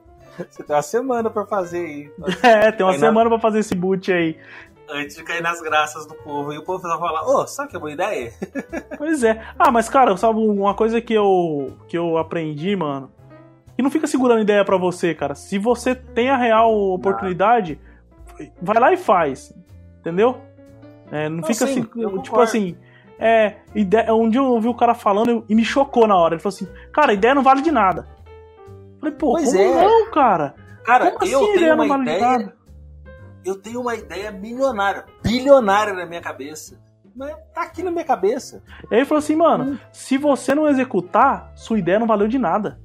[0.48, 2.10] Você tem uma semana para fazer aí.
[2.42, 3.30] É, tem uma aí semana na...
[3.30, 4.36] para fazer esse boot aí
[4.92, 6.52] antes de cair nas graças do povo.
[6.52, 8.32] E o povo vai falar, ô, oh, sabe que é boa ideia?
[8.98, 9.42] pois é.
[9.58, 13.10] Ah, mas cara, sabe uma coisa que eu, que eu aprendi, mano?
[13.76, 15.34] E não fica segurando ideia para você, cara.
[15.34, 17.80] Se você tem a real oportunidade,
[18.38, 18.44] ah.
[18.60, 19.52] vai lá e faz.
[20.00, 20.40] Entendeu?
[21.10, 22.76] É, não, não, fica sim, assim, tipo assim.
[23.18, 26.34] É, ideia, um dia eu ouvi o cara falando e me chocou na hora.
[26.34, 28.08] Ele falou assim, cara, ideia não vale de nada.
[28.66, 29.84] Eu falei, pô, pois como é.
[29.84, 30.54] não, cara?
[30.84, 32.52] Cara, como eu assim, tenho uma ideia
[33.44, 36.80] eu tenho uma ideia milionária, bilionária na minha cabeça.
[37.14, 38.62] Mas tá aqui na minha cabeça.
[38.90, 39.78] E aí ele falou assim, mano, hum.
[39.92, 42.80] se você não executar, sua ideia não valeu de nada.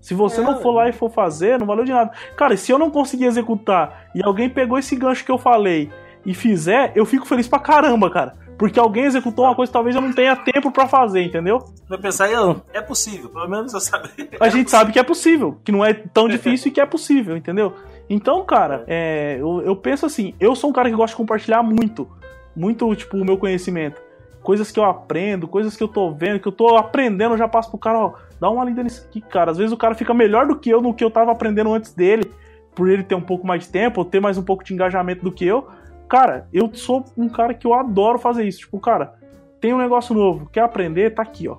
[0.00, 2.12] Se você é, não for lá e for fazer, não valeu de nada.
[2.36, 5.90] Cara, e se eu não conseguir executar e alguém pegou esse gancho que eu falei
[6.24, 8.34] e fizer, eu fico feliz pra caramba, cara.
[8.56, 11.62] Porque alguém executou uma coisa que talvez eu não tenha tempo para fazer, entendeu?
[11.88, 12.28] Vai pensar,
[12.72, 14.08] é possível, pelo menos eu sabe.
[14.40, 17.36] A gente sabe que é possível, que não é tão difícil e que é possível,
[17.36, 17.74] entendeu?
[18.08, 21.62] Então, cara, é, eu, eu penso assim, eu sou um cara que gosta de compartilhar
[21.62, 22.08] muito,
[22.54, 24.00] muito, tipo, o meu conhecimento.
[24.42, 27.48] Coisas que eu aprendo, coisas que eu tô vendo, que eu tô aprendendo, eu já
[27.48, 29.50] passo pro cara, ó, dá uma lida nisso aqui, cara.
[29.50, 31.92] Às vezes o cara fica melhor do que eu no que eu tava aprendendo antes
[31.92, 32.30] dele,
[32.74, 35.24] por ele ter um pouco mais de tempo, ou ter mais um pouco de engajamento
[35.24, 35.66] do que eu.
[36.08, 38.60] Cara, eu sou um cara que eu adoro fazer isso.
[38.60, 39.14] Tipo, cara,
[39.60, 41.56] tem um negócio novo, quer aprender, tá aqui, ó.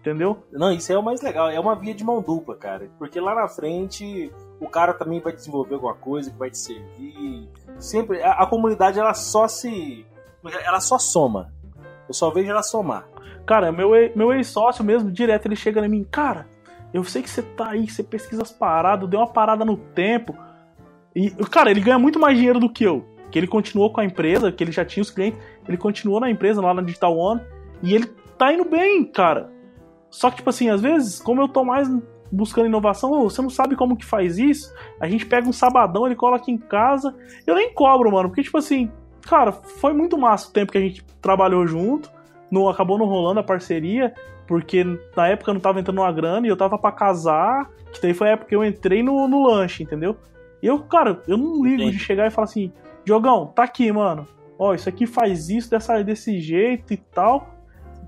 [0.00, 0.38] Entendeu?
[0.50, 1.50] Não, isso é o mais legal.
[1.50, 2.88] É uma via de mão dupla, cara.
[2.98, 7.48] Porque lá na frente o cara também vai desenvolver alguma coisa que vai te servir.
[7.78, 10.06] Sempre a, a comunidade ela só se
[10.64, 11.52] ela só soma.
[12.08, 13.08] Eu só vejo ela somar.
[13.46, 16.46] Cara, meu, meu ex-sócio mesmo, direto, ele chega em mim, cara,
[16.92, 20.36] eu sei que você tá aí, você pesquisa as paradas, deu uma parada no tempo.
[21.14, 24.04] E, cara, ele ganha muito mais dinheiro do que eu que ele continuou com a
[24.04, 27.40] empresa, que ele já tinha os clientes, ele continuou na empresa lá na Digital One
[27.82, 28.06] e ele
[28.36, 29.50] tá indo bem, cara.
[30.10, 31.88] Só que, tipo assim, às vezes, como eu tô mais
[32.30, 34.72] buscando inovação, oh, você não sabe como que faz isso?
[35.00, 37.14] A gente pega um sabadão, ele cola aqui em casa.
[37.46, 38.90] Eu nem cobro, mano, porque, tipo assim,
[39.22, 42.10] cara, foi muito massa o tempo que a gente trabalhou junto.
[42.50, 44.12] Não, acabou não rolando a parceria,
[44.46, 44.84] porque
[45.16, 48.28] na época não tava entrando uma grana e eu tava para casar, que daí foi
[48.28, 50.16] a época que eu entrei no, no lanche, entendeu?
[50.62, 51.90] E eu, cara, eu não ligo Sim.
[51.90, 52.72] de chegar e falar assim,
[53.04, 54.26] Diogão, tá aqui, mano.
[54.58, 57.48] Ó, isso aqui faz isso dessa, desse jeito e tal.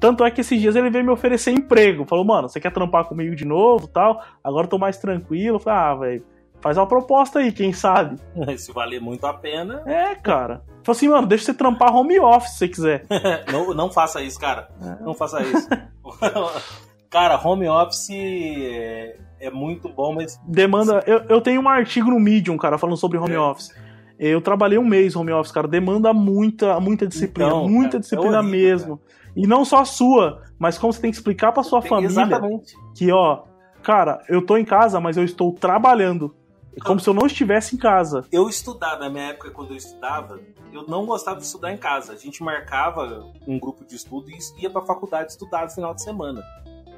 [0.03, 2.05] Tanto é que esses dias ele veio me oferecer emprego.
[2.05, 4.21] Falou, mano, você quer trampar comigo de novo tal?
[4.43, 5.55] Agora eu tô mais tranquilo.
[5.55, 6.25] Eu falei, ah, velho,
[6.61, 8.17] faz uma proposta aí, quem sabe?
[8.59, 9.81] Se valer muito a pena.
[9.87, 10.65] É, cara.
[10.83, 13.07] Falei assim, mano, deixa você trampar home office se você quiser.
[13.53, 14.69] não, não faça isso, cara.
[14.83, 15.05] É.
[15.05, 15.69] Não faça isso.
[17.09, 20.37] cara, home office é, é, muito bom, mas.
[20.45, 21.05] Demanda.
[21.07, 23.39] Eu, eu tenho um artigo no Medium, cara, falando sobre home é.
[23.39, 23.73] office.
[24.19, 25.69] Eu trabalhei um mês home office, cara.
[25.69, 28.99] Demanda muita, muita disciplina, então, muita cara, é disciplina horrível, mesmo.
[28.99, 29.22] Cara.
[29.35, 32.23] E não só a sua, mas como você tem que explicar pra sua tem, família
[32.23, 32.75] exatamente.
[32.95, 33.45] que, ó,
[33.83, 36.35] cara, eu tô em casa, mas eu estou trabalhando.
[36.77, 38.25] É como se eu não estivesse em casa.
[38.33, 40.41] Eu estudava, na minha época, quando eu estudava,
[40.73, 42.13] eu não gostava de estudar em casa.
[42.13, 46.03] A gente marcava um grupo de estudo e ia pra faculdade estudar no final de
[46.03, 46.43] semana.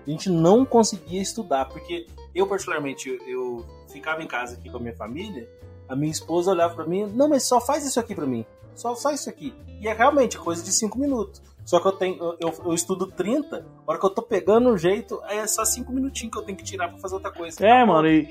[0.07, 4.76] A gente não conseguia estudar, porque eu, particularmente, eu, eu ficava em casa aqui com
[4.76, 5.49] a minha família
[5.89, 8.45] a minha esposa olhava para mim, não, mas só faz isso aqui para mim.
[8.74, 9.55] Só faz isso aqui.
[9.80, 11.43] E é realmente coisa de 5 minutos.
[11.64, 14.76] Só que eu tenho, eu, eu, estudo 30, a hora que eu tô pegando um
[14.76, 17.64] jeito, é só 5 minutinhos que eu tenho que tirar pra fazer outra coisa.
[17.64, 18.26] É, mano, e,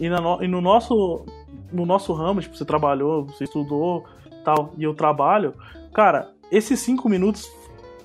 [0.00, 1.26] e, na, e, no nosso
[1.72, 4.04] no nosso ramo, tipo, você trabalhou, você estudou
[4.44, 5.54] tal, e eu trabalho,
[5.94, 7.50] cara, esses 5 minutos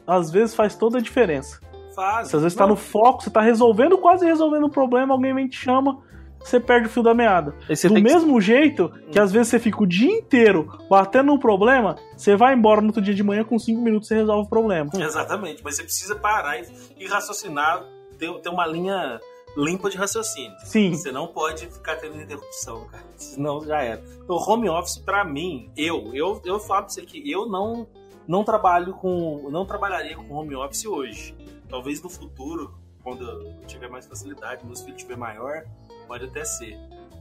[0.05, 1.59] às vezes faz toda a diferença.
[1.95, 2.29] Faz.
[2.29, 2.65] Você às vezes não.
[2.65, 5.99] tá no foco, você tá resolvendo, quase resolvendo o problema, alguém vem te chama,
[6.39, 7.53] você perde o fio da meada.
[7.87, 8.45] Do mesmo que...
[8.45, 12.81] jeito que às vezes você fica o dia inteiro batendo um problema, você vai embora
[12.81, 14.89] no outro dia de manhã com 5 minutos você resolve o problema.
[14.95, 16.59] Exatamente, mas você precisa parar
[16.97, 17.85] e, raciocinar,
[18.17, 19.19] ter, ter uma linha
[19.57, 20.55] limpa de raciocínio.
[20.63, 20.93] Sim.
[20.93, 23.03] Você não pode ficar tendo interrupção, cara.
[23.15, 24.03] Senão já era.
[24.23, 27.87] Então, home office, para mim, eu, eu, eu falo pra você que eu não,
[28.27, 29.49] não trabalho com.
[29.49, 31.35] não trabalharia com home office hoje.
[31.67, 35.63] Talvez no futuro, quando eu tiver mais facilidade, meus filhos tiver maior,
[36.07, 36.77] pode até ser.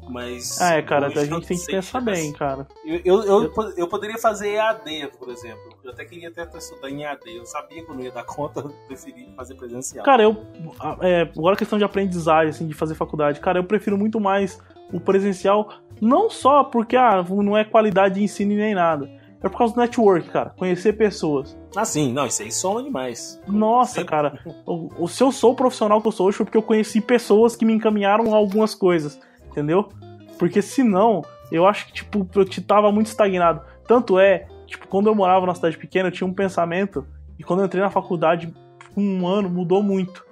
[0.08, 0.60] Mas.
[0.60, 2.66] Ah, é, cara, a gente tem que pensar bem, cara.
[2.84, 5.76] Eu, eu, eu, eu, poderia fazer EAD, por exemplo.
[5.82, 7.36] Eu até queria até estudar em EAD.
[7.36, 10.04] Eu sabia que eu não ia dar conta, eu preferi fazer presencial.
[10.04, 10.36] Cara, eu.
[11.02, 14.58] É, agora a questão de aprendizagem, assim, de fazer faculdade, cara, eu prefiro muito mais
[14.92, 15.68] o presencial,
[16.00, 19.10] não só porque ah, não é qualidade de ensino nem nada.
[19.42, 20.50] É por causa do network, cara.
[20.50, 21.56] Conhecer pessoas.
[21.76, 22.12] Ah, sim.
[22.12, 23.40] Não, isso aí soma demais.
[23.46, 24.10] Nossa, Sempre.
[24.10, 24.38] cara.
[24.64, 27.00] O, o, se eu sou o profissional que eu sou hoje foi porque eu conheci
[27.00, 29.20] pessoas que me encaminharam a algumas coisas.
[29.50, 29.88] Entendeu?
[30.38, 33.62] Porque senão, eu acho que, tipo, eu tava muito estagnado.
[33.86, 37.06] Tanto é, tipo, quando eu morava na cidade pequena, eu tinha um pensamento.
[37.38, 38.52] E quando eu entrei na faculdade,
[38.96, 40.24] um ano mudou muito.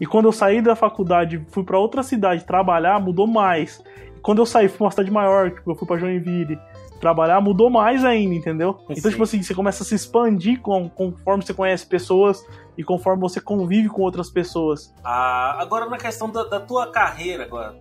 [0.00, 3.82] E quando eu saí da faculdade, fui para outra cidade trabalhar, mudou mais.
[4.16, 6.58] E quando eu saí, fui pra uma cidade maior, tipo, eu fui pra Joinville
[7.02, 8.78] trabalhar, mudou mais ainda, entendeu?
[8.84, 9.10] Então, Sim.
[9.10, 12.46] tipo assim, você começa a se expandir com, conforme você conhece pessoas
[12.78, 14.94] e conforme você convive com outras pessoas.
[15.02, 17.74] Ah, agora na questão da, da tua carreira, agora,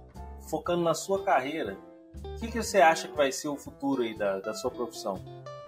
[0.50, 1.78] focando na sua carreira,
[2.26, 5.20] o que, que você acha que vai ser o futuro aí da, da sua profissão?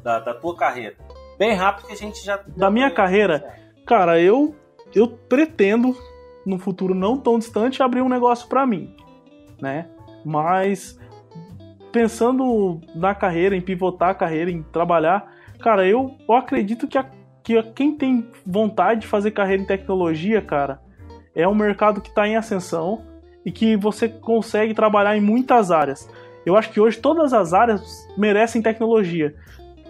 [0.01, 0.95] Da, da tua carreira?
[1.37, 2.39] Bem rápido que a gente já.
[2.57, 4.55] Da minha carreira, cara, eu,
[4.95, 5.95] eu pretendo,
[6.43, 8.95] no futuro não tão distante, abrir um negócio para mim,
[9.61, 9.87] né?
[10.25, 10.99] Mas
[11.93, 15.31] pensando na carreira, em pivotar a carreira, em trabalhar,
[15.61, 17.05] cara, eu, eu acredito que, a,
[17.41, 20.81] que quem tem vontade de fazer carreira em tecnologia, cara,
[21.33, 23.13] é um mercado que está em ascensão,
[23.45, 26.09] e que você consegue trabalhar em muitas áreas.
[26.45, 29.35] Eu acho que hoje todas as áreas merecem tecnologia.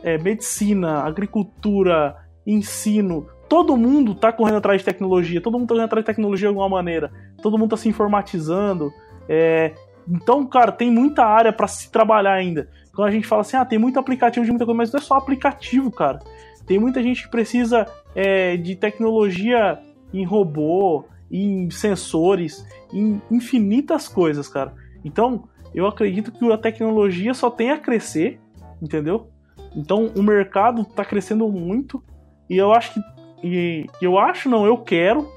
[0.03, 5.85] É, medicina, agricultura, ensino, todo mundo está correndo atrás de tecnologia, todo mundo está correndo
[5.85, 8.91] atrás de tecnologia de alguma maneira, todo mundo está se informatizando.
[9.29, 9.73] É,
[10.07, 12.69] então, cara, tem muita área para se trabalhar ainda.
[12.93, 15.01] Quando a gente fala assim, ah, tem muito aplicativo de muita coisa, mas não é
[15.01, 16.19] só aplicativo, cara.
[16.65, 19.79] Tem muita gente que precisa é, de tecnologia
[20.13, 24.73] em robô, em sensores, em infinitas coisas, cara.
[25.03, 28.39] Então, eu acredito que a tecnologia só tem a crescer,
[28.81, 29.27] entendeu?
[29.75, 32.03] Então, o mercado está crescendo muito
[32.49, 35.29] e eu acho que e eu acho não, eu quero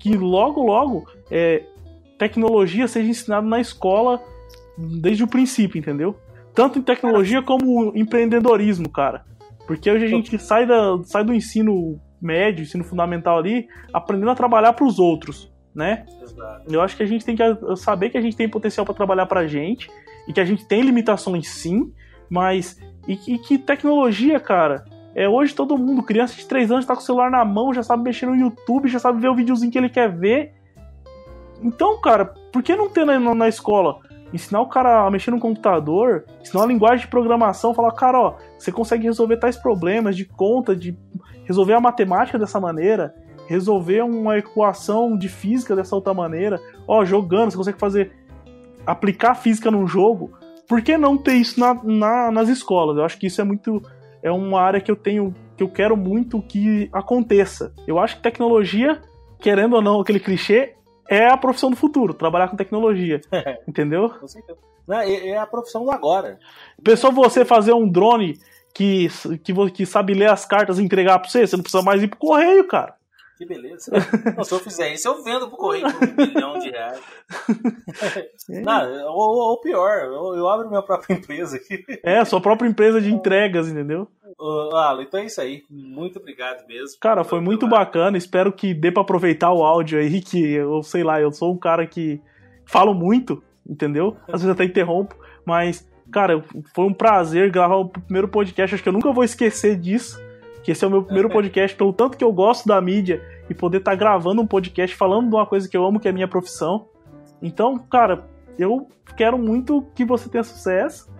[0.00, 1.62] que logo logo é,
[2.22, 4.22] tecnologia seja ensinada na escola
[4.78, 6.16] desde o princípio, entendeu?
[6.54, 9.24] Tanto em tecnologia como empreendedorismo, cara.
[9.66, 14.36] Porque hoje a gente sai, da, sai do ensino médio, ensino fundamental ali, aprendendo a
[14.36, 16.06] trabalhar para os outros, né?
[16.22, 16.72] Exato.
[16.72, 17.42] Eu acho que a gente tem que
[17.76, 19.90] saber que a gente tem potencial para trabalhar para a gente
[20.28, 21.92] e que a gente tem limitações sim,
[22.30, 24.84] mas e, e, que tecnologia, cara.
[25.14, 27.82] É hoje todo mundo, criança de 3 anos, tá com o celular na mão, já
[27.82, 30.61] sabe mexer no YouTube, já sabe ver o videozinho que ele quer ver.
[31.62, 33.98] Então, cara, por que não ter na, na escola?
[34.32, 38.34] Ensinar o cara a mexer no computador, ensinar a linguagem de programação, falar, cara, ó,
[38.58, 40.96] você consegue resolver tais problemas de conta, de
[41.44, 43.14] resolver a matemática dessa maneira,
[43.46, 48.12] resolver uma equação de física dessa outra maneira, ó, jogando, você consegue fazer
[48.86, 50.32] aplicar física num jogo.
[50.66, 52.96] Por que não ter isso na, na, nas escolas?
[52.96, 53.82] Eu acho que isso é muito
[54.22, 57.74] é uma área que eu tenho que eu quero muito que aconteça.
[57.86, 59.00] Eu acho que tecnologia,
[59.38, 60.74] querendo ou não, aquele clichê,
[61.08, 63.20] é a profissão do futuro, trabalhar com tecnologia.
[63.66, 64.10] entendeu?
[64.10, 64.58] Com certeza.
[64.90, 66.38] É, é a profissão do agora.
[66.82, 68.38] Pensou você fazer um drone
[68.74, 69.08] que,
[69.44, 71.46] que, que sabe ler as cartas e entregar pra você?
[71.46, 72.94] Você não precisa mais ir pro correio, cara.
[73.42, 73.90] Que beleza.
[74.36, 77.00] Não, se eu fizer isso, eu vendo pro correio por um bilhão de reais.
[78.50, 78.60] É.
[78.60, 81.84] Não, ou, ou pior, eu, eu, abro minha própria empresa aqui.
[82.02, 84.08] É, sua própria empresa de entregas, entendeu?
[84.38, 85.62] Uh, Alan, então é isso aí.
[85.70, 86.98] Muito obrigado mesmo.
[87.00, 88.18] Cara, foi muito bacana.
[88.18, 91.58] Espero que dê para aproveitar o áudio aí, que eu sei lá, eu sou um
[91.58, 92.20] cara que
[92.66, 94.16] falo muito, entendeu?
[94.26, 95.14] Às vezes até interrompo,
[95.44, 98.74] mas, cara, foi um prazer gravar o primeiro podcast.
[98.74, 100.18] Acho que eu nunca vou esquecer disso.
[100.62, 103.54] Que esse é o meu primeiro podcast, pelo tanto que eu gosto da mídia e
[103.54, 106.10] poder estar tá gravando um podcast falando de uma coisa que eu amo, que é
[106.10, 106.88] a minha profissão.
[107.42, 108.24] Então, cara,
[108.58, 111.10] eu quero muito que você tenha sucesso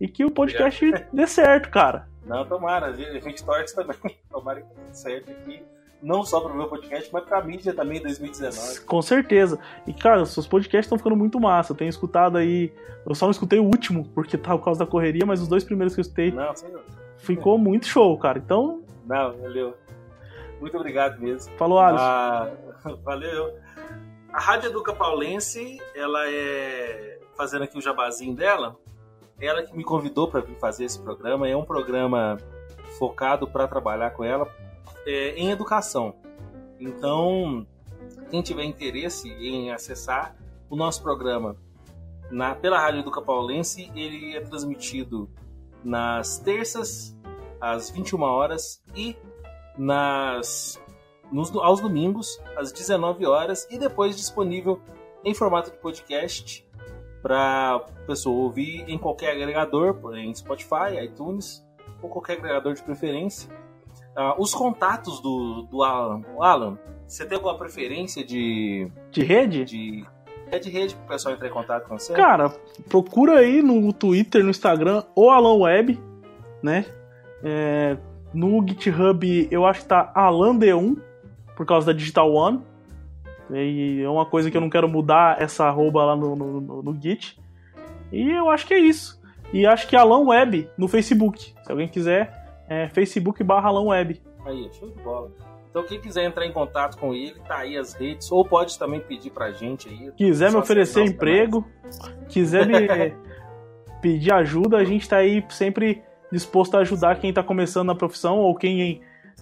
[0.00, 2.08] e que o podcast dê certo, cara.
[2.24, 3.96] Não, tomara, a gente torce também.
[4.30, 5.62] Tomara que dê certo aqui.
[6.02, 8.80] Não só para o meu podcast, mas para a mídia também em 2019.
[8.80, 9.58] Com certeza.
[9.86, 11.72] E, cara, seus podcasts estão ficando muito massa.
[11.72, 12.72] Eu tenho escutado aí.
[13.06, 15.64] Eu só não escutei o último, porque tá por causa da correria, mas os dois
[15.64, 16.30] primeiros que eu escutei.
[16.30, 16.82] Não, senhor.
[17.16, 18.38] Ficou muito show, cara.
[18.38, 18.83] Então.
[19.04, 19.76] Não, valeu.
[20.60, 21.52] Muito obrigado mesmo.
[21.56, 22.04] Falou, Alisson.
[22.04, 22.50] Ah,
[23.02, 23.58] valeu.
[24.32, 27.20] A Rádio Educa Paulense, ela é.
[27.36, 28.76] Fazendo aqui o jabazinho dela,
[29.40, 31.48] ela que me convidou para vir fazer esse programa.
[31.48, 32.38] É um programa
[32.98, 34.48] focado para trabalhar com ela
[35.06, 36.14] é, em educação.
[36.78, 37.66] Então,
[38.30, 40.36] quem tiver interesse em acessar
[40.70, 41.56] o nosso programa
[42.30, 45.28] na, pela Rádio Educa Paulense, ele é transmitido
[45.82, 47.13] nas terças,
[47.72, 49.16] às 21 horas, e
[49.78, 50.80] nas
[51.32, 54.80] nos, aos domingos, às 19 horas, e depois disponível
[55.24, 56.66] em formato de podcast
[57.22, 61.64] para pessoa ouvir em qualquer agregador, em Spotify, iTunes
[62.02, 63.50] ou qualquer agregador de preferência.
[64.16, 66.22] Uh, os contatos do, do Alan.
[66.38, 68.88] Alan, você tem alguma preferência de.
[69.10, 69.64] De rede?
[69.64, 70.06] De,
[70.52, 72.12] é de rede para o pessoal entrar em contato com você?
[72.12, 72.50] Cara,
[72.88, 75.98] procura aí no Twitter, no Instagram, ou Alan Web,
[76.62, 76.84] né?
[77.42, 77.96] É,
[78.32, 80.98] no GitHub eu acho que tá AlanD1,
[81.56, 82.62] por causa da Digital One.
[83.50, 86.82] E é uma coisa que eu não quero mudar essa arroba lá no, no, no,
[86.82, 87.38] no Git.
[88.10, 89.20] E eu acho que é isso.
[89.52, 91.54] E acho que Alan Web no Facebook.
[91.62, 92.32] Se alguém quiser,
[92.68, 94.20] é Facebook barra Alan Web.
[94.44, 95.30] Aí, show de bola.
[95.70, 99.00] Então quem quiser entrar em contato com ele, tá aí as redes, ou pode também
[99.00, 100.12] pedir pra gente aí.
[100.12, 101.66] Quiser me oferecer emprego,
[102.28, 102.76] quiser me
[104.00, 106.00] pedir ajuda, a gente tá aí sempre
[106.30, 109.00] disposto a ajudar quem tá começando na profissão ou quem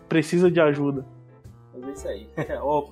[0.09, 1.05] precisa de ajuda
[1.89, 2.29] é isso aí.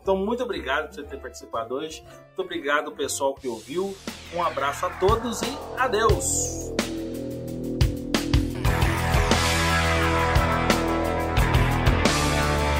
[0.01, 2.03] então, muito obrigado por você ter participado hoje.
[2.03, 3.95] Muito obrigado, pessoal que ouviu.
[4.35, 6.71] Um abraço a todos e adeus!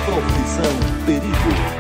[0.07, 1.80] Profissão Perigo.